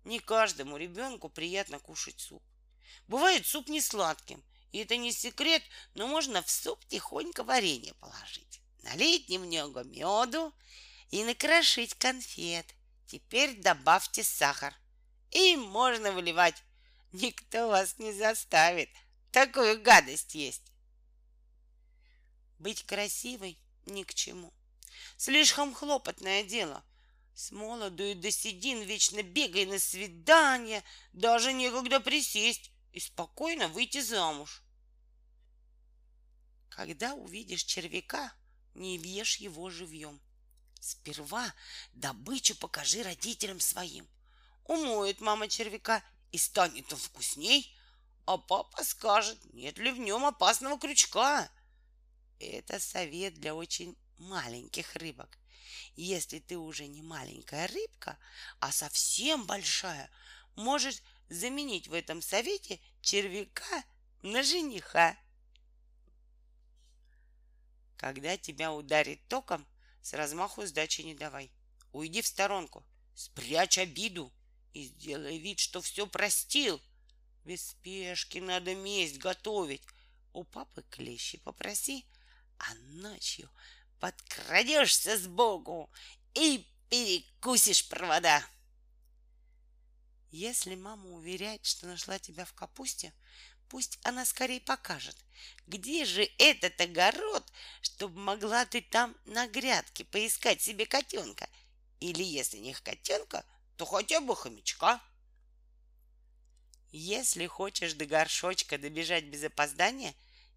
Не 0.04 0.20
каждому 0.20 0.78
ребенку 0.78 1.30
приятно 1.30 1.80
кушать 1.80 2.20
суп. 2.20 2.44
Бывает 3.08 3.46
суп 3.46 3.70
не 3.70 3.82
сладким, 3.82 4.44
и 4.72 4.80
это 4.80 4.98
не 4.98 5.12
секрет, 5.12 5.64
но 5.96 6.08
можно 6.08 6.42
в 6.42 6.50
суп 6.50 6.84
тихонько 6.88 7.44
варенье 7.44 7.94
положить, 7.96 8.62
налить 8.84 9.30
немного 9.30 9.84
меду 9.84 10.54
и 11.10 11.24
накрошить 11.24 11.94
конфет. 11.96 12.66
Теперь 13.08 13.58
добавьте 13.58 14.24
сахар. 14.24 14.74
И 15.32 15.56
можно 15.56 16.12
выливать. 16.12 16.64
Никто 17.12 17.68
вас 17.68 18.00
не 18.00 18.14
заставит. 18.14 18.90
Такую 19.32 19.82
гадость 19.82 20.36
есть. 20.36 20.72
Быть 22.60 22.86
красивой 22.86 23.58
ни 23.86 24.04
к 24.04 24.14
чему. 24.14 24.54
Слишком 25.18 25.74
хлопотное 25.74 26.44
дело. 26.44 26.84
С 27.34 27.52
молоду 27.52 28.04
и 28.04 28.14
до 28.14 28.30
седин 28.30 28.82
вечно 28.82 29.24
бегай 29.24 29.66
на 29.66 29.80
свидания, 29.80 30.84
даже 31.14 31.54
некогда 31.54 32.00
присесть 32.00 32.71
и 32.92 33.00
спокойно 33.00 33.68
выйти 33.68 34.02
замуж. 34.02 34.64
Когда 36.70 37.14
увидишь 37.14 37.64
червяка, 37.64 38.34
не 38.74 38.98
въешь 38.98 39.38
его 39.38 39.70
живьем. 39.70 40.22
Сперва 40.80 41.54
добычу 41.94 42.56
покажи 42.56 43.04
родителям 43.04 43.60
своим. 43.60 44.08
Умоет 44.66 45.22
мама 45.22 45.48
червяка, 45.48 46.04
и 46.32 46.38
станет 46.38 46.92
он 46.94 47.00
вкусней, 47.00 47.76
а 48.26 48.38
папа 48.38 48.84
скажет, 48.84 49.38
нет 49.54 49.78
ли 49.78 49.92
в 49.92 50.00
нем 50.00 50.26
опасного 50.26 50.80
крючка. 50.80 51.52
Это 52.40 52.80
совет 52.80 53.36
для 53.36 53.54
очень 53.54 53.98
маленьких 54.18 54.96
рыбок. 54.96 55.38
Если 55.96 56.40
ты 56.40 56.58
уже 56.58 56.88
не 56.88 57.02
маленькая 57.02 57.68
рыбка, 57.68 58.18
а 58.60 58.72
совсем 58.72 59.46
большая, 59.46 60.10
можешь 60.56 61.02
заменить 61.32 61.88
в 61.88 61.94
этом 61.94 62.22
совете 62.22 62.80
червяка 63.02 63.84
на 64.22 64.44
жениха. 64.44 65.18
Когда 67.96 68.38
тебя 68.38 68.74
ударит 68.74 69.26
током, 69.28 69.66
с 70.02 70.14
размаху 70.14 70.66
сдачи 70.66 71.02
не 71.02 71.16
давай. 71.16 71.52
Уйди 71.94 72.22
в 72.22 72.28
сторонку, 72.28 72.86
спрячь 73.16 73.78
обиду 73.78 74.34
и 74.74 74.84
сделай 74.84 75.38
вид, 75.38 75.60
что 75.60 75.82
все 75.82 76.06
простил. 76.06 76.82
Без 77.46 77.70
спешки 77.70 78.40
надо 78.40 78.76
месть 78.76 79.18
готовить. 79.18 79.84
У 80.34 80.44
папы 80.44 80.84
клещи 80.90 81.38
попроси, 81.38 82.06
а 82.58 82.74
ночью 82.76 83.50
подкрадешься 84.00 85.18
сбоку 85.18 85.90
и 86.34 86.68
перекусишь 86.90 87.88
провода. 87.88 88.44
Если 90.32 90.76
мама 90.76 91.10
уверяет, 91.10 91.66
что 91.66 91.88
нашла 91.88 92.18
тебя 92.18 92.46
в 92.46 92.54
капусте, 92.54 93.14
пусть 93.68 94.00
она 94.04 94.26
скорее 94.26 94.62
покажет, 94.62 95.18
где 95.68 96.06
же 96.06 96.24
этот 96.38 96.80
огород, 96.80 97.52
чтобы 97.82 98.18
могла 98.18 98.66
ты 98.66 98.82
там 98.82 99.16
на 99.26 99.48
грядке 99.48 100.06
поискать 100.06 100.62
себе 100.62 100.86
котенка. 100.86 101.50
Или 102.00 102.24
если 102.24 102.58
не 102.58 102.74
котенка, 102.74 103.46
то 103.76 103.86
хотя 103.86 104.22
бы 104.22 104.36
хомячка. 104.36 105.02
Если 106.94 107.46
хочешь 107.48 107.94
до 107.94 108.06
горшочка 108.06 108.78
добежать 108.78 109.26
без 109.26 109.44
опоздания, 109.44 110.16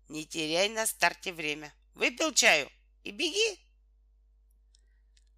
не 0.09 0.25
теряй 0.25 0.69
на 0.69 0.87
старте 0.87 1.33
время. 1.33 1.75
Выпил 1.95 2.33
чаю 2.33 2.71
и 3.02 3.11
беги. 3.11 3.61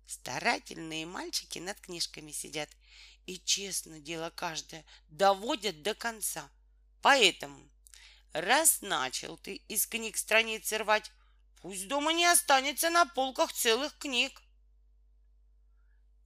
Старательные 0.07 1.07
мальчики 1.07 1.59
над 1.59 1.81
книжками 1.81 2.33
сидят 2.33 2.70
и 3.26 3.38
честно 3.40 4.00
дело 4.00 4.30
каждое 4.30 4.84
доводят 5.08 5.82
до 5.82 5.94
конца. 5.94 6.48
Поэтому, 7.02 7.68
раз 8.32 8.80
начал 8.80 9.36
ты 9.36 9.56
из 9.68 9.86
книг 9.86 10.16
страницы 10.16 10.78
рвать, 10.78 11.10
пусть 11.60 11.88
дома 11.88 12.12
не 12.12 12.26
останется 12.26 12.90
на 12.90 13.04
полках 13.06 13.52
целых 13.52 13.96
книг. 13.98 14.40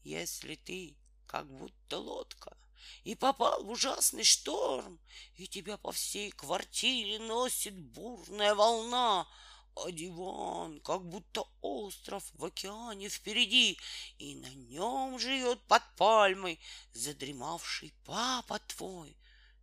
Если 0.02 0.54
ты 0.54 0.96
как 1.26 1.46
будто 1.46 1.98
лодка, 1.98 2.56
и 3.04 3.14
попал 3.14 3.64
в 3.64 3.70
ужасный 3.70 4.24
шторм, 4.24 4.98
и 5.36 5.46
тебя 5.46 5.76
по 5.76 5.92
всей 5.92 6.30
квартире 6.30 7.18
носит 7.18 7.78
бурная 7.78 8.54
волна, 8.54 9.28
а 9.76 9.90
диван, 9.90 10.80
как 10.80 11.04
будто 11.04 11.44
остров 11.60 12.24
в 12.34 12.44
океане 12.44 13.08
впереди, 13.08 13.78
и 14.18 14.34
на 14.34 14.52
нем 14.54 15.18
живет 15.18 15.60
под 15.62 15.82
пальмой 15.96 16.60
задремавший 16.92 17.94
папа 18.04 18.58
твой, 18.66 19.16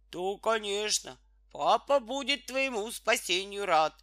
то, 0.09 0.37
конечно, 0.37 1.17
папа 1.51 1.99
будет 1.99 2.45
твоему 2.45 2.91
спасению 2.91 3.65
рад, 3.65 3.93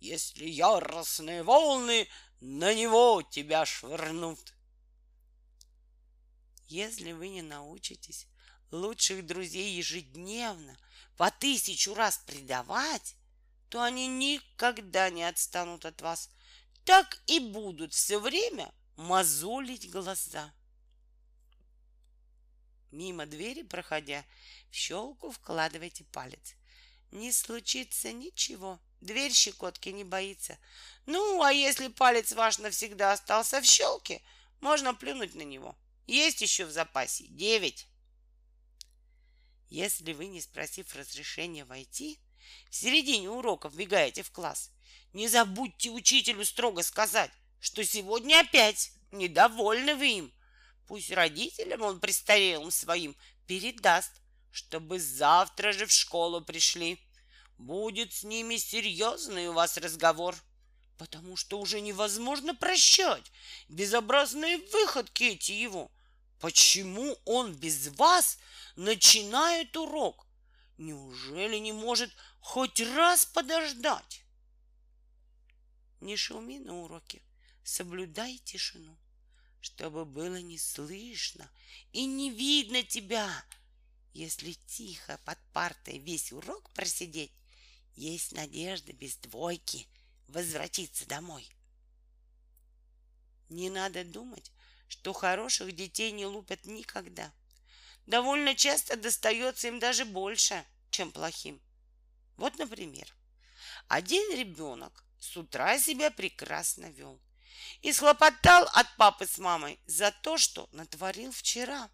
если 0.00 0.46
яростные 0.46 1.42
волны 1.42 2.08
на 2.40 2.74
него 2.74 3.22
тебя 3.22 3.64
швырнут. 3.64 4.54
Если 6.66 7.12
вы 7.12 7.28
не 7.28 7.42
научитесь 7.42 8.26
лучших 8.70 9.24
друзей 9.26 9.76
ежедневно 9.76 10.76
по 11.16 11.30
тысячу 11.30 11.94
раз 11.94 12.18
предавать, 12.26 13.16
то 13.74 13.82
они 13.82 14.06
никогда 14.06 15.10
не 15.10 15.24
отстанут 15.24 15.84
от 15.84 16.00
вас. 16.00 16.30
Так 16.84 17.20
и 17.26 17.40
будут 17.40 17.92
все 17.92 18.20
время 18.20 18.72
мозолить 18.94 19.90
глаза. 19.90 20.54
Мимо 22.92 23.26
двери 23.26 23.64
проходя, 23.64 24.24
в 24.70 24.76
щелку 24.76 25.32
вкладывайте 25.32 26.04
палец. 26.04 26.54
Не 27.10 27.32
случится 27.32 28.12
ничего. 28.12 28.78
Дверь 29.00 29.32
щекотки 29.32 29.88
не 29.88 30.04
боится. 30.04 30.56
Ну, 31.06 31.42
а 31.42 31.52
если 31.52 31.88
палец 31.88 32.30
ваш 32.30 32.58
навсегда 32.58 33.10
остался 33.10 33.60
в 33.60 33.64
щелке, 33.64 34.22
можно 34.60 34.94
плюнуть 34.94 35.34
на 35.34 35.42
него. 35.42 35.76
Есть 36.06 36.42
еще 36.42 36.64
в 36.64 36.70
запасе 36.70 37.26
девять. 37.26 37.88
Если 39.68 40.12
вы, 40.12 40.26
не 40.26 40.40
спросив 40.40 40.94
разрешения 40.94 41.64
войти, 41.64 42.20
в 42.70 42.74
середине 42.74 43.30
урока 43.30 43.68
вбегаете 43.68 44.22
в 44.22 44.30
класс, 44.30 44.70
не 45.12 45.28
забудьте 45.28 45.90
учителю 45.90 46.44
строго 46.44 46.82
сказать, 46.82 47.30
что 47.60 47.84
сегодня 47.84 48.40
опять 48.40 48.92
недовольны 49.12 49.94
вы 49.94 50.18
им. 50.18 50.32
Пусть 50.86 51.10
родителям 51.10 51.82
он 51.82 52.00
престарелым 52.00 52.70
своим 52.70 53.16
передаст, 53.46 54.12
чтобы 54.50 55.00
завтра 55.00 55.72
же 55.72 55.86
в 55.86 55.92
школу 55.92 56.40
пришли. 56.40 57.00
Будет 57.58 58.12
с 58.12 58.24
ними 58.24 58.56
серьезный 58.56 59.48
у 59.48 59.52
вас 59.52 59.76
разговор 59.76 60.36
потому 60.98 61.36
что 61.36 61.58
уже 61.58 61.80
невозможно 61.80 62.54
прощать 62.54 63.30
безобразные 63.68 64.58
выходки 64.58 65.24
эти 65.24 65.52
его. 65.52 65.90
Почему 66.40 67.18
он 67.24 67.54
без 67.54 67.88
вас 67.88 68.38
начинает 68.76 69.76
урок? 69.76 70.26
Неужели 70.76 71.58
не 71.58 71.72
может 71.72 72.10
хоть 72.44 72.78
раз 72.78 73.24
подождать? 73.24 74.22
Не 76.00 76.14
шуми 76.14 76.58
на 76.58 76.82
уроке, 76.82 77.22
соблюдай 77.64 78.36
тишину, 78.44 78.98
чтобы 79.62 80.04
было 80.04 80.36
не 80.36 80.58
слышно 80.58 81.50
и 81.92 82.04
не 82.04 82.30
видно 82.30 82.82
тебя. 82.82 83.44
Если 84.12 84.52
тихо 84.66 85.18
под 85.24 85.38
партой 85.54 85.98
весь 85.98 86.32
урок 86.32 86.68
просидеть, 86.74 87.32
есть 87.96 88.32
надежда 88.32 88.92
без 88.92 89.16
двойки— 89.16 89.88
возвратиться 90.28 91.06
домой. 91.08 91.50
Не 93.48 93.70
надо 93.70 94.04
думать, 94.04 94.52
что 94.86 95.14
хороших 95.14 95.74
детей 95.74 96.12
не 96.12 96.26
лупят 96.26 96.66
никогда. 96.66 97.32
Довольно 98.04 98.54
часто 98.54 98.96
достается 98.96 99.68
им 99.68 99.78
даже 99.78 100.04
больше, 100.04 100.62
чем 100.90 101.10
плохим. 101.10 101.58
Вот, 102.36 102.58
например, 102.58 103.06
один 103.88 104.36
ребенок 104.36 105.04
с 105.18 105.36
утра 105.36 105.78
себя 105.78 106.10
прекрасно 106.10 106.90
вел 106.90 107.20
и 107.80 107.92
схлопотал 107.92 108.68
от 108.72 108.96
папы 108.96 109.26
с 109.26 109.38
мамой 109.38 109.78
за 109.86 110.10
то, 110.10 110.38
что 110.38 110.68
натворил 110.72 111.32
вчера. 111.32 111.90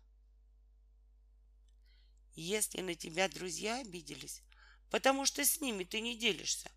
Если 2.35 2.81
на 2.81 2.94
тебя 2.94 3.29
друзья 3.29 3.79
обиделись, 3.79 4.42
потому 4.90 5.26
что 5.26 5.44
с 5.44 5.61
ними 5.61 5.85
ты 5.85 6.00
не 6.00 6.16
делишься, 6.16 6.70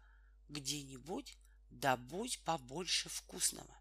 где-нибудь 0.50 1.38
добудь 1.70 2.40
побольше 2.40 3.10
вкусного. 3.10 3.76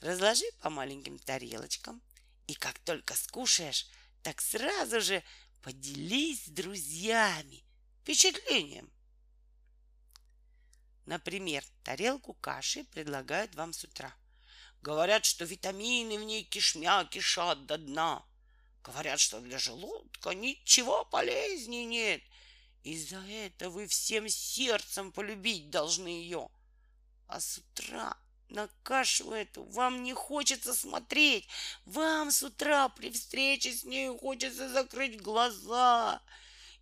Разложи 0.00 0.44
по 0.60 0.70
маленьким 0.70 1.18
тарелочкам, 1.18 2.02
и 2.46 2.54
как 2.54 2.78
только 2.80 3.14
скушаешь, 3.14 3.88
так 4.22 4.40
сразу 4.40 5.00
же 5.00 5.22
поделись 5.62 6.44
с 6.44 6.48
друзьями 6.48 7.64
впечатлением. 8.02 8.92
Например, 11.06 11.64
тарелку 11.84 12.34
каши 12.34 12.82
предлагают 12.84 13.54
вам 13.54 13.72
с 13.72 13.84
утра. 13.84 14.12
Говорят, 14.82 15.24
что 15.24 15.44
витамины 15.44 16.18
в 16.18 16.24
ней 16.24 16.42
кишмя 16.42 17.04
кишат 17.04 17.64
до 17.66 17.78
дна. 17.78 18.24
Говорят, 18.82 19.20
что 19.20 19.40
для 19.40 19.58
желудка 19.58 20.30
ничего 20.30 21.04
полезнее 21.04 21.84
нет. 21.84 22.22
И 22.82 22.98
за 22.98 23.18
это 23.28 23.70
вы 23.70 23.86
всем 23.86 24.28
сердцем 24.28 25.12
полюбить 25.12 25.70
должны 25.70 26.08
ее. 26.08 26.48
А 27.28 27.40
с 27.40 27.58
утра 27.58 28.16
на 28.48 28.68
кашу 28.82 29.32
эту 29.32 29.62
вам 29.64 30.02
не 30.02 30.12
хочется 30.12 30.74
смотреть. 30.74 31.48
Вам 31.84 32.32
с 32.32 32.42
утра 32.42 32.88
при 32.88 33.10
встрече 33.10 33.72
с 33.72 33.84
ней 33.84 34.08
хочется 34.16 34.68
закрыть 34.68 35.20
глаза. 35.20 36.20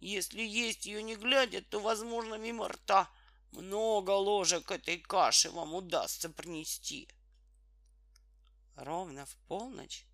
Если 0.00 0.42
есть 0.42 0.86
ее 0.86 1.02
не 1.02 1.16
глядя, 1.16 1.60
то, 1.62 1.80
возможно, 1.80 2.34
мимо 2.34 2.68
рта 2.68 3.10
много 3.54 4.10
ложек 4.10 4.70
этой 4.70 4.98
каши 4.98 5.50
вам 5.50 5.74
удастся 5.74 6.28
принести. 6.28 7.08
Ровно 8.76 9.26
в 9.26 9.36
полночь 9.48 10.04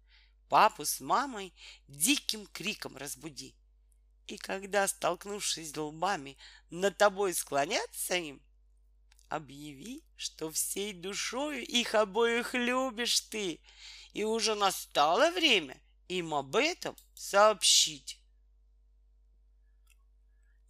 папу 0.49 0.85
с 0.85 1.01
мамой 1.01 1.55
диким 1.89 2.47
криком 2.47 2.97
разбуди. 2.97 3.55
И 4.27 4.37
когда, 4.37 4.87
столкнувшись 4.87 5.77
лбами, 5.77 6.37
над 6.71 6.99
тобой 6.99 7.35
склонятся 7.35 8.17
им, 8.17 8.43
объяви, 9.29 10.03
что 10.17 10.51
всей 10.51 10.93
душою 10.93 11.65
их 11.65 11.95
обоих 11.95 12.55
любишь 12.55 13.21
ты, 13.21 13.61
и 14.13 14.25
уже 14.25 14.55
настало 14.55 15.31
время 15.31 15.81
им 16.09 16.35
об 16.35 16.57
этом 16.57 16.97
сообщить. 17.15 18.19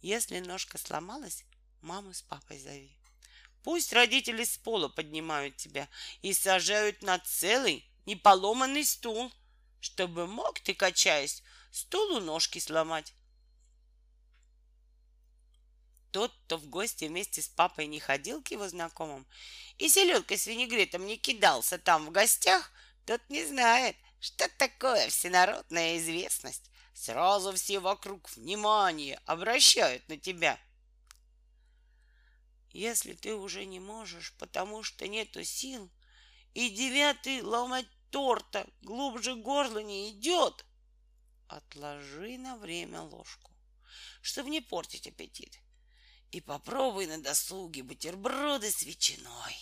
Если 0.01 0.39
ножка 0.39 0.77
сломалась, 0.77 1.43
маму 1.81 2.13
с 2.13 2.21
папой 2.21 2.59
зови. 2.59 2.95
Пусть 3.63 3.93
родители 3.93 4.43
с 4.43 4.57
пола 4.57 4.87
поднимают 4.87 5.57
тебя 5.57 5.87
и 6.21 6.33
сажают 6.33 7.03
на 7.03 7.19
целый 7.19 7.85
неполоманный 8.05 8.83
стул, 8.83 9.31
чтобы 9.79 10.27
мог 10.27 10.59
ты, 10.59 10.73
качаясь, 10.73 11.43
стулу 11.71 12.19
ножки 12.19 12.59
сломать. 12.59 13.13
Тот, 16.11 16.33
кто 16.45 16.57
в 16.57 16.67
гости 16.67 17.05
вместе 17.05 17.41
с 17.41 17.47
папой 17.47 17.87
не 17.87 17.99
ходил 17.99 18.43
к 18.43 18.51
его 18.51 18.67
знакомым 18.67 19.25
и 19.77 19.87
селедкой 19.87 20.37
с 20.37 20.45
винегретом 20.45 21.05
не 21.05 21.17
кидался 21.17 21.77
там 21.77 22.05
в 22.05 22.11
гостях, 22.11 22.71
тот 23.05 23.21
не 23.29 23.45
знает, 23.45 23.95
что 24.19 24.49
такое 24.57 25.07
всенародная 25.09 25.97
известность. 25.97 26.69
Сразу 26.93 27.53
все 27.53 27.79
вокруг 27.79 28.29
внимание 28.35 29.21
обращают 29.25 30.07
на 30.09 30.17
тебя. 30.17 30.59
Если 32.71 33.13
ты 33.13 33.35
уже 33.35 33.65
не 33.65 33.79
можешь, 33.79 34.33
потому 34.37 34.83
что 34.83 35.07
нету 35.07 35.43
сил, 35.43 35.91
и 36.53 36.69
девятый 36.69 37.41
ломать 37.41 37.87
торта 38.09 38.67
глубже 38.81 39.35
горла 39.35 39.79
не 39.79 40.11
идет, 40.11 40.65
отложи 41.47 42.37
на 42.37 42.57
время 42.57 43.01
ложку, 43.01 43.51
чтобы 44.21 44.49
не 44.49 44.61
портить 44.61 45.07
аппетит 45.07 45.59
и 46.31 46.39
попробуй 46.39 47.07
на 47.07 47.21
досуге 47.21 47.83
бутерброды 47.83 48.71
с 48.71 48.83
ветчиной. 48.83 49.57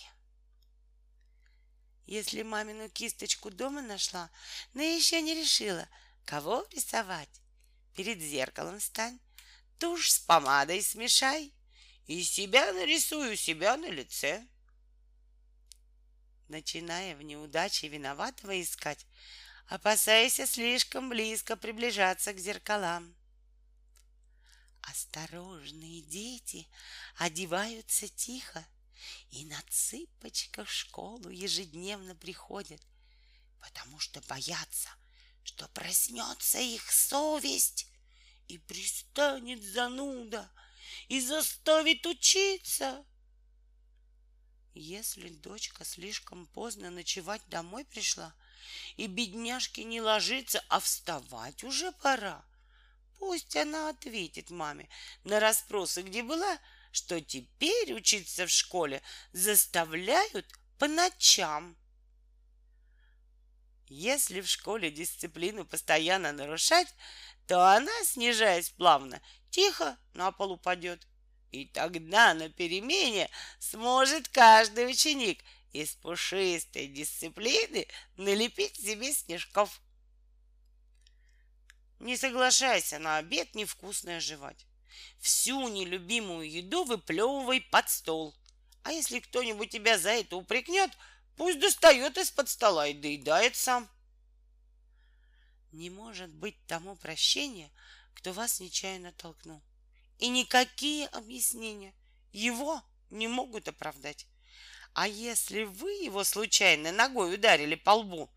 Если 2.06 2.42
мамину 2.42 2.88
кисточку 2.88 3.50
дома 3.50 3.82
нашла, 3.82 4.30
но 4.72 4.82
еще 4.82 5.20
не 5.20 5.34
решила, 5.34 5.88
кого 6.24 6.64
рисовать, 6.70 7.40
перед 7.94 8.20
зеркалом 8.20 8.80
стань, 8.80 9.18
тушь 9.78 10.12
с 10.12 10.18
помадой 10.20 10.82
смешай 10.82 11.52
и 12.10 12.24
себя 12.24 12.72
нарисую 12.72 13.36
себя 13.36 13.76
на 13.76 13.88
лице. 13.88 14.44
Начиная 16.48 17.14
в 17.14 17.22
неудаче 17.22 17.86
виноватого 17.86 18.60
искать, 18.60 19.06
опасайся 19.68 20.44
слишком 20.44 21.08
близко 21.08 21.56
приближаться 21.56 22.32
к 22.32 22.38
зеркалам. 22.40 23.14
Осторожные 24.80 26.02
дети 26.02 26.66
одеваются 27.14 28.08
тихо 28.08 28.66
и 29.30 29.44
на 29.44 29.62
цыпочках 29.70 30.68
в 30.68 30.72
школу 30.72 31.28
ежедневно 31.28 32.16
приходят, 32.16 32.82
потому 33.60 34.00
что 34.00 34.20
боятся, 34.22 34.88
что 35.44 35.68
проснется 35.68 36.58
их 36.58 36.90
совесть 36.90 37.86
и 38.48 38.58
пристанет 38.58 39.62
зануда 39.62 40.50
и 41.08 41.20
заставит 41.20 42.06
учиться. 42.06 43.04
Если 44.74 45.28
дочка 45.28 45.84
слишком 45.84 46.46
поздно 46.46 46.90
ночевать 46.90 47.42
домой 47.48 47.84
пришла, 47.84 48.34
и 48.96 49.06
бедняжке 49.06 49.84
не 49.84 50.00
ложится, 50.00 50.64
а 50.68 50.80
вставать 50.80 51.64
уже 51.64 51.92
пора, 51.92 52.44
Пусть 53.20 53.54
она 53.54 53.90
ответит 53.90 54.48
маме 54.48 54.88
на 55.24 55.40
расспросы, 55.40 56.00
где 56.00 56.22
была, 56.22 56.58
что 56.90 57.20
теперь 57.20 57.92
учиться 57.92 58.46
в 58.46 58.50
школе 58.50 59.02
заставляют 59.32 60.46
по 60.78 60.88
ночам. 60.88 61.76
Если 63.88 64.40
в 64.40 64.48
школе 64.48 64.90
дисциплину 64.90 65.66
постоянно 65.66 66.32
нарушать, 66.32 66.88
то 67.46 67.74
она, 67.74 67.92
снижаясь 68.04 68.70
плавно, 68.70 69.20
тихо 69.50 69.98
на 70.14 70.32
пол 70.32 70.52
упадет. 70.52 71.06
И 71.52 71.66
тогда 71.66 72.32
на 72.34 72.48
перемене 72.48 73.28
сможет 73.58 74.28
каждый 74.28 74.88
ученик 74.88 75.42
из 75.72 75.94
пушистой 75.94 76.86
дисциплины 76.86 77.86
налепить 78.16 78.76
себе 78.76 79.12
снежков. 79.12 79.80
Не 81.98 82.16
соглашайся 82.16 82.98
на 82.98 83.18
обед 83.18 83.54
невкусное 83.54 84.20
жевать. 84.20 84.66
Всю 85.18 85.68
нелюбимую 85.68 86.50
еду 86.50 86.84
выплевывай 86.84 87.60
под 87.60 87.88
стол. 87.90 88.34
А 88.82 88.92
если 88.92 89.20
кто-нибудь 89.20 89.70
тебя 89.70 89.98
за 89.98 90.10
это 90.10 90.36
упрекнет, 90.36 90.90
пусть 91.36 91.60
достает 91.60 92.16
из-под 92.16 92.48
стола 92.48 92.86
и 92.88 92.94
доедает 92.94 93.56
сам. 93.56 93.88
Не 95.72 95.90
может 95.90 96.30
быть 96.30 96.56
тому 96.66 96.96
прощения, 96.96 97.70
кто 98.20 98.34
вас 98.34 98.60
нечаянно 98.60 99.12
толкнул. 99.12 99.62
И 100.18 100.28
никакие 100.28 101.06
объяснения 101.06 101.94
его 102.32 102.82
не 103.08 103.28
могут 103.28 103.66
оправдать. 103.66 104.26
А 104.92 105.08
если 105.08 105.62
вы 105.62 105.92
его 105.92 106.22
случайно 106.24 106.92
ногой 106.92 107.34
ударили 107.34 107.76
по 107.76 107.94
лбу, 107.94 108.30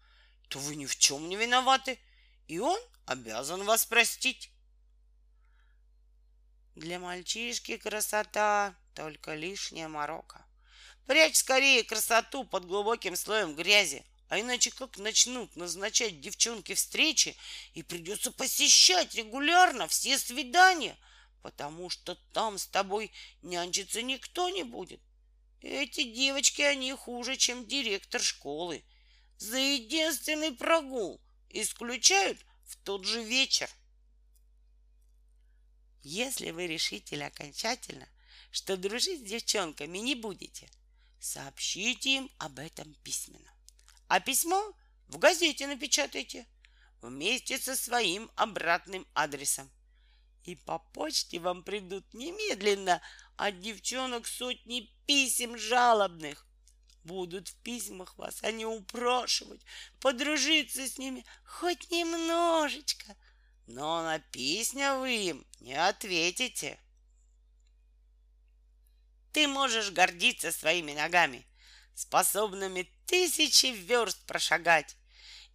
то 0.47 0.59
вы 0.59 0.77
ни 0.77 0.85
в 0.85 0.95
чем 0.95 1.27
не 1.27 1.35
виноваты, 1.35 1.99
и 2.47 2.59
он 2.59 2.79
обязан 3.05 3.65
вас 3.65 3.85
простить. 3.85 4.51
Для 6.75 6.97
мальчишки 6.97 7.75
красота 7.75 8.75
только 8.93 9.35
лишняя 9.35 9.89
морока. 9.89 10.45
Прячь 11.05 11.35
скорее 11.35 11.83
красоту 11.83 12.45
под 12.45 12.65
глубоким 12.65 13.17
слоем 13.17 13.53
грязи, 13.53 14.05
а 14.33 14.39
иначе 14.39 14.71
как 14.71 14.97
начнут 14.97 15.55
назначать 15.55 16.19
девчонки 16.19 16.73
встречи 16.73 17.37
и 17.75 17.83
придется 17.83 18.31
посещать 18.31 19.13
регулярно 19.13 19.87
все 19.87 20.17
свидания, 20.17 20.97
потому 21.43 21.91
что 21.91 22.15
там 22.33 22.57
с 22.57 22.65
тобой 22.65 23.11
нянчиться 23.43 24.01
никто 24.01 24.49
не 24.49 24.63
будет. 24.63 24.99
Эти 25.61 26.01
девочки, 26.01 26.63
они 26.63 26.93
хуже, 26.93 27.37
чем 27.37 27.67
директор 27.67 28.19
школы. 28.19 28.83
За 29.37 29.59
единственный 29.59 30.51
прогул 30.51 31.21
исключают 31.49 32.39
в 32.65 32.75
тот 32.77 33.05
же 33.05 33.21
вечер. 33.21 33.69
Если 36.01 36.49
вы 36.49 36.65
решите 36.65 37.23
окончательно, 37.23 38.09
что 38.49 38.77
дружить 38.77 39.19
с 39.19 39.29
девчонками 39.29 39.99
не 39.99 40.15
будете, 40.15 40.71
сообщите 41.19 42.15
им 42.15 42.31
об 42.39 42.57
этом 42.57 42.95
письменно. 43.03 43.52
А 44.13 44.19
письмо 44.19 44.75
в 45.07 45.17
газете 45.17 45.65
напечатайте 45.65 46.45
вместе 47.01 47.57
со 47.57 47.75
своим 47.75 48.29
обратным 48.35 49.07
адресом. 49.15 49.71
И 50.43 50.55
по 50.55 50.77
почте 50.77 51.39
вам 51.39 51.63
придут 51.63 52.13
немедленно 52.13 53.01
от 53.37 53.59
девчонок 53.59 54.27
сотни 54.27 54.95
писем 55.07 55.57
жалобных. 55.57 56.45
Будут 57.03 57.47
в 57.47 57.55
письмах 57.63 58.15
вас 58.19 58.43
они 58.43 58.67
упрашивать, 58.67 59.65
подружиться 59.99 60.87
с 60.87 60.99
ними 60.99 61.25
хоть 61.43 61.89
немножечко. 61.89 63.15
Но 63.65 64.03
на 64.03 64.19
письма 64.19 64.99
вы 64.99 65.15
им 65.25 65.47
не 65.59 65.73
ответите. 65.73 66.79
Ты 69.31 69.47
можешь 69.47 69.89
гордиться 69.89 70.51
своими 70.51 70.93
ногами, 70.93 71.47
способными 71.95 72.89
тысячи 73.05 73.67
верст 73.67 74.25
прошагать. 74.25 74.95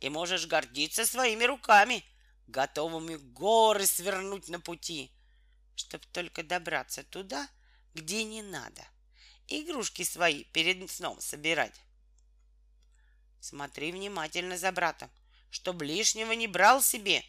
И 0.00 0.08
можешь 0.08 0.46
гордиться 0.46 1.04
своими 1.04 1.44
руками, 1.44 2.04
готовыми 2.46 3.16
горы 3.16 3.84
свернуть 3.86 4.48
на 4.48 4.60
пути, 4.60 5.10
чтобы 5.74 6.04
только 6.12 6.42
добраться 6.42 7.02
туда, 7.02 7.48
где 7.94 8.22
не 8.24 8.42
надо— 8.42 8.86
игрушки 9.48 10.02
свои 10.02 10.44
перед 10.44 10.88
сном 10.90 11.20
собирать. 11.20 11.80
Смотри 13.40 13.92
внимательно 13.92 14.58
за 14.58 14.70
братом, 14.72 15.10
чтоб 15.50 15.80
лишнего 15.82 16.32
не 16.32 16.46
брал 16.46 16.82
себе. 16.82 17.24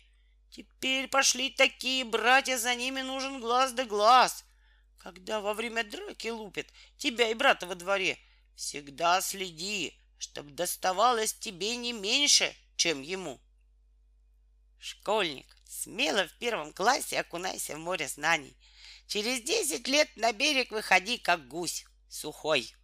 Теперь 0.51 1.07
пошли 1.07 1.49
такие 1.49 2.03
братья, 2.03 2.57
за 2.57 2.75
ними 2.75 3.01
нужен 3.01 3.39
глаз 3.39 3.71
да 3.71 3.85
глаз. 3.85 4.43
Когда 4.97 5.39
во 5.39 5.53
время 5.53 5.83
драки 5.83 6.27
лупят 6.27 6.67
тебя 6.97 7.29
и 7.29 7.33
брата 7.33 7.65
во 7.67 7.75
дворе, 7.75 8.17
всегда 8.59 9.21
следи, 9.21 9.97
чтоб 10.17 10.45
доставалось 10.47 11.33
тебе 11.33 11.77
не 11.77 11.93
меньше, 11.93 12.53
чем 12.75 13.01
ему. 13.01 13.39
Школьник, 14.77 15.55
смело 15.65 16.27
в 16.27 16.33
первом 16.33 16.73
классе 16.73 17.21
окунайся 17.21 17.75
в 17.75 17.79
море 17.79 18.09
знаний. 18.09 18.55
Через 19.07 19.41
десять 19.43 19.87
лет 19.87 20.09
на 20.17 20.33
берег 20.33 20.71
выходи, 20.71 21.17
как 21.17 21.47
гусь, 21.47 21.85
сухой. 22.09 22.75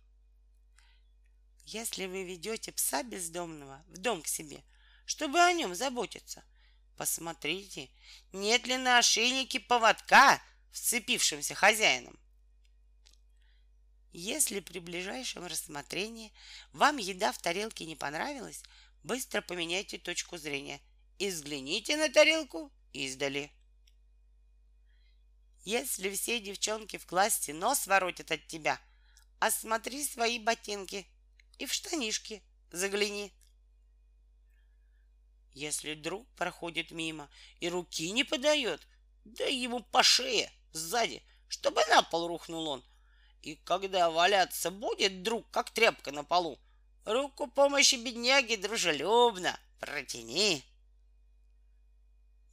Если 1.65 2.05
вы 2.05 2.23
ведете 2.23 2.71
пса 2.71 3.03
бездомного 3.03 3.83
в 3.89 3.97
дом 3.97 4.21
к 4.21 4.27
себе, 4.27 4.63
чтобы 5.05 5.41
о 5.41 5.51
нем 5.51 5.75
заботиться, 5.75 6.45
посмотрите, 6.95 7.89
нет 8.31 8.65
ли 8.65 8.77
на 8.77 8.99
ошейнике 8.99 9.59
поводка, 9.59 10.41
вцепившимся 10.71 11.53
хозяином. 11.53 12.17
Если 14.17 14.61
при 14.61 14.79
ближайшем 14.79 15.45
рассмотрении 15.45 16.31
вам 16.71 16.95
еда 16.95 17.33
в 17.33 17.37
тарелке 17.37 17.83
не 17.83 17.97
понравилась, 17.97 18.63
быстро 19.03 19.41
поменяйте 19.41 19.97
точку 19.97 20.37
зрения 20.37 20.79
и 21.19 21.27
взгляните 21.27 21.97
на 21.97 22.07
тарелку 22.07 22.71
издали. 22.93 23.51
Если 25.65 26.09
все 26.11 26.39
девчонки 26.39 26.95
в 26.95 27.05
классе 27.05 27.53
нос 27.53 27.87
воротят 27.87 28.31
от 28.31 28.47
тебя, 28.47 28.79
осмотри 29.39 30.01
свои 30.05 30.39
ботинки 30.39 31.05
и 31.57 31.65
в 31.65 31.73
штанишки 31.73 32.41
загляни. 32.71 33.33
Если 35.51 35.93
друг 35.93 36.25
проходит 36.35 36.91
мимо 36.91 37.29
и 37.59 37.67
руки 37.67 38.09
не 38.11 38.23
подает, 38.23 38.87
дай 39.25 39.53
ему 39.53 39.81
по 39.81 40.03
шее 40.03 40.49
сзади, 40.71 41.21
чтобы 41.49 41.83
на 41.87 42.01
пол 42.01 42.29
рухнул 42.29 42.65
он. 42.69 42.85
И 43.45 43.57
когда 43.63 44.09
валяться 44.09 44.71
будет 44.71 45.21
друг, 45.21 45.47
как 45.51 45.69
тряпка 45.69 46.11
на 46.11 46.23
полу, 46.23 46.59
руку 47.05 47.45
помощи 47.45 47.93
бедняги 47.93 48.55
дружелюбно 48.55 49.59
протяни. 49.79 50.65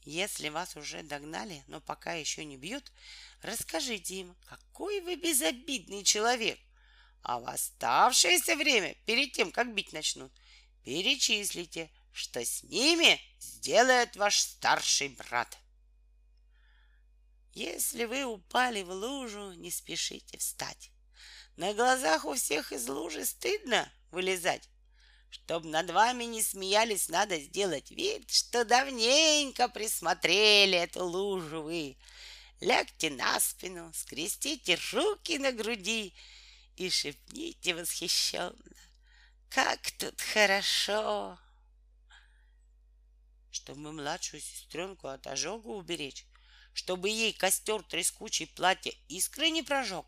Если 0.02 0.50
вас 0.50 0.76
уже 0.76 1.02
догнали, 1.02 1.64
но 1.66 1.81
пока 1.81 2.12
еще 2.12 2.44
не 2.44 2.59
бьют, 2.59 2.92
расскажите 3.40 4.16
им, 4.16 4.37
какой 4.46 5.00
вы 5.00 5.16
безобидный 5.16 6.05
человек. 6.05 6.61
А 7.22 7.40
в 7.40 7.48
оставшееся 7.48 8.55
время, 8.55 8.94
перед 9.07 9.33
тем, 9.33 9.50
как 9.50 9.72
бить 9.72 9.94
начнут, 9.94 10.31
перечислите, 10.85 11.90
что 12.12 12.44
с 12.44 12.64
ними 12.64 13.18
сделает 13.40 14.14
ваш 14.16 14.40
старший 14.40 15.09
брат. 15.09 15.57
Если 17.53 18.05
вы 18.05 18.25
упали 18.25 18.83
в 18.83 18.91
лужу, 18.91 19.53
не 19.53 19.71
спешите 19.71 20.38
встать. 20.38 20.91
На 21.57 21.75
глазах 21.75 22.25
у 22.25 22.35
всех 22.35 22.73
из 22.73 22.88
лужи 22.88 23.27
стыдно 23.27 23.93
вылезать. 24.11 24.69
Чтоб 25.29 25.65
над 25.65 25.91
вами 25.91 26.25
не 26.25 26.43
смеялись, 26.43 27.09
надо 27.09 27.38
сделать 27.38 27.91
вид, 27.91 28.31
что 28.31 28.65
давненько 28.65 29.69
присмотрели 29.69 30.79
эту 30.79 31.05
лужу 31.05 31.62
вы. 31.62 31.97
Лягте 32.61 33.11
на 33.11 33.38
спину, 33.41 33.91
скрестите 33.95 34.79
руки 34.93 35.38
на 35.38 35.53
груди 35.53 36.15
и 36.77 36.88
шепните 36.88 37.75
восхищенно. 37.75 38.57
Как 39.49 39.91
тут 39.93 40.21
хорошо! 40.21 41.38
Чтобы 43.51 43.93
младшую 43.93 44.41
сестренку 44.41 45.09
от 45.09 45.27
ожога 45.27 45.69
уберечь, 45.69 46.25
чтобы 46.73 47.09
ей 47.09 47.33
костер 47.33 47.83
трескучий 47.83 48.47
платье 48.47 48.95
искры 49.09 49.51
не 49.51 49.63
прожег, 49.63 50.07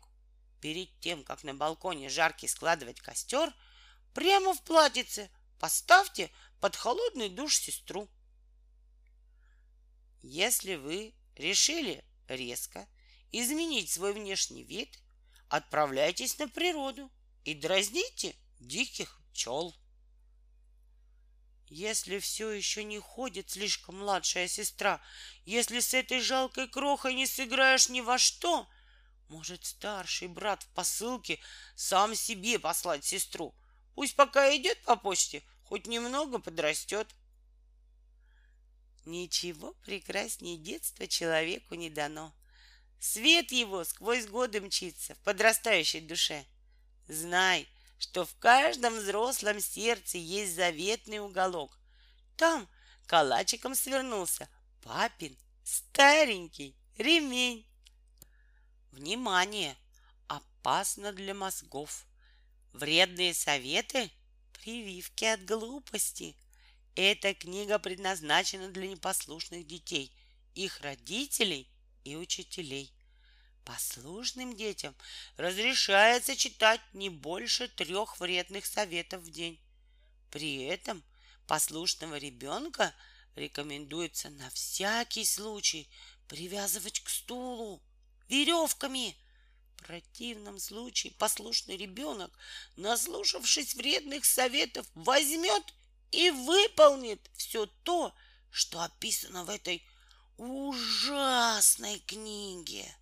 перед 0.61 0.89
тем, 0.99 1.23
как 1.23 1.43
на 1.43 1.53
балконе 1.53 2.09
жаркий 2.09 2.47
складывать 2.47 3.01
костер— 3.01 3.53
Прямо 4.15 4.53
в 4.53 4.61
платьице 4.61 5.29
поставьте 5.59 6.31
под 6.61 6.77
холодный 6.77 7.27
душ 7.27 7.57
сестру. 7.57 8.07
Если 10.21 10.75
вы 10.75 11.13
решили 11.35 12.01
резко 12.29 12.87
изменить 13.33 13.91
свой 13.91 14.13
внешний 14.13 14.63
вид, 14.63 14.97
отправляйтесь 15.49 16.39
на 16.39 16.47
природу 16.47 17.11
и 17.43 17.53
дразните 17.53 18.37
диких 18.61 19.19
пчел. 19.33 19.75
Если 21.67 22.19
все 22.19 22.51
еще 22.51 22.83
не 22.83 22.99
ходит 22.99 23.49
слишком 23.49 23.97
младшая 23.99 24.47
сестра, 24.47 25.01
если 25.45 25.79
с 25.79 25.93
этой 25.93 26.21
жалкой 26.21 26.67
крохой 26.67 27.13
не 27.13 27.25
сыграешь 27.25 27.89
ни 27.89 28.01
во 28.01 28.17
что, 28.17 28.67
может 29.29 29.65
старший 29.65 30.27
брат 30.27 30.63
в 30.63 30.67
посылке 30.69 31.39
сам 31.75 32.15
себе 32.15 32.59
послать 32.59 33.03
сестру— 33.03 33.55
Пусть 33.95 34.15
пока 34.15 34.53
идет 34.55 34.77
по 34.83 34.97
почте, 34.97 35.41
хоть 35.63 35.87
немного 35.87 36.39
подрастет. 36.39 37.07
Ничего 39.05 39.73
прекраснее 39.85 40.57
детства 40.57 41.07
человеку 41.07 41.75
не 41.75 41.89
дано. 41.89 42.33
Свет 42.99 43.51
его 43.51 43.83
сквозь 43.85 44.27
годы 44.27 44.59
мчится 44.59 45.15
в 45.15 45.19
подрастающей 45.19 46.01
душе. 46.01 46.45
Знай, 47.07 47.67
что 47.97 48.25
в 48.25 48.35
каждом 48.37 48.97
взрослом 48.97 49.59
сердце 49.59 50.17
есть 50.17 50.55
заветный 50.55 51.19
уголок. 51.19 51.77
Там 52.35 52.67
калачиком 53.05 53.75
свернулся 53.75 54.49
папин 54.81 55.37
старенький 55.63 56.75
ремень. 56.97 57.65
Внимание! 58.91 59.77
Опасно 60.27 61.11
для 61.11 61.33
мозгов. 61.33 62.05
Вредные 62.73 63.33
советы— 63.33 64.11
прививки 64.53 65.25
от 65.25 65.45
глупости. 65.45 66.35
Эта 66.95 67.33
книга 67.33 67.77
предназначена 67.77 68.69
для 68.69 68.87
непослушных 68.87 69.67
детей, 69.67 70.11
их 70.55 70.81
родителей 70.81 71.69
и 72.03 72.15
учителей. 72.15 72.94
Послушным 73.65 74.55
детям 74.55 74.95
разрешается 75.35 76.35
читать 76.35 76.81
не 76.93 77.09
больше 77.09 77.67
трех 77.67 78.19
вредных 78.19 78.65
советов 78.65 79.23
в 79.23 79.31
день. 79.31 79.59
При 80.31 80.63
этом 80.63 81.03
послушного 81.47 82.17
ребенка 82.17 82.93
рекомендуется 83.35 84.29
на 84.29 84.49
всякий 84.51 85.25
случай 85.25 85.89
привязывать 86.27 87.01
к 87.01 87.09
стулу 87.09 87.81
веревками– 88.29 89.17
противном 89.85 90.59
случае 90.59 91.13
послушный 91.13 91.77
ребенок, 91.77 92.31
наслушавшись 92.75 93.75
вредных 93.75 94.25
советов, 94.25 94.85
возьмет 94.95 95.63
и 96.11 96.31
выполнит 96.31 97.21
все 97.35 97.67
то, 97.83 98.13
что 98.49 98.81
описано 98.81 99.43
в 99.43 99.49
этой 99.49 99.85
ужасной 100.37 101.99
книге. 101.99 102.95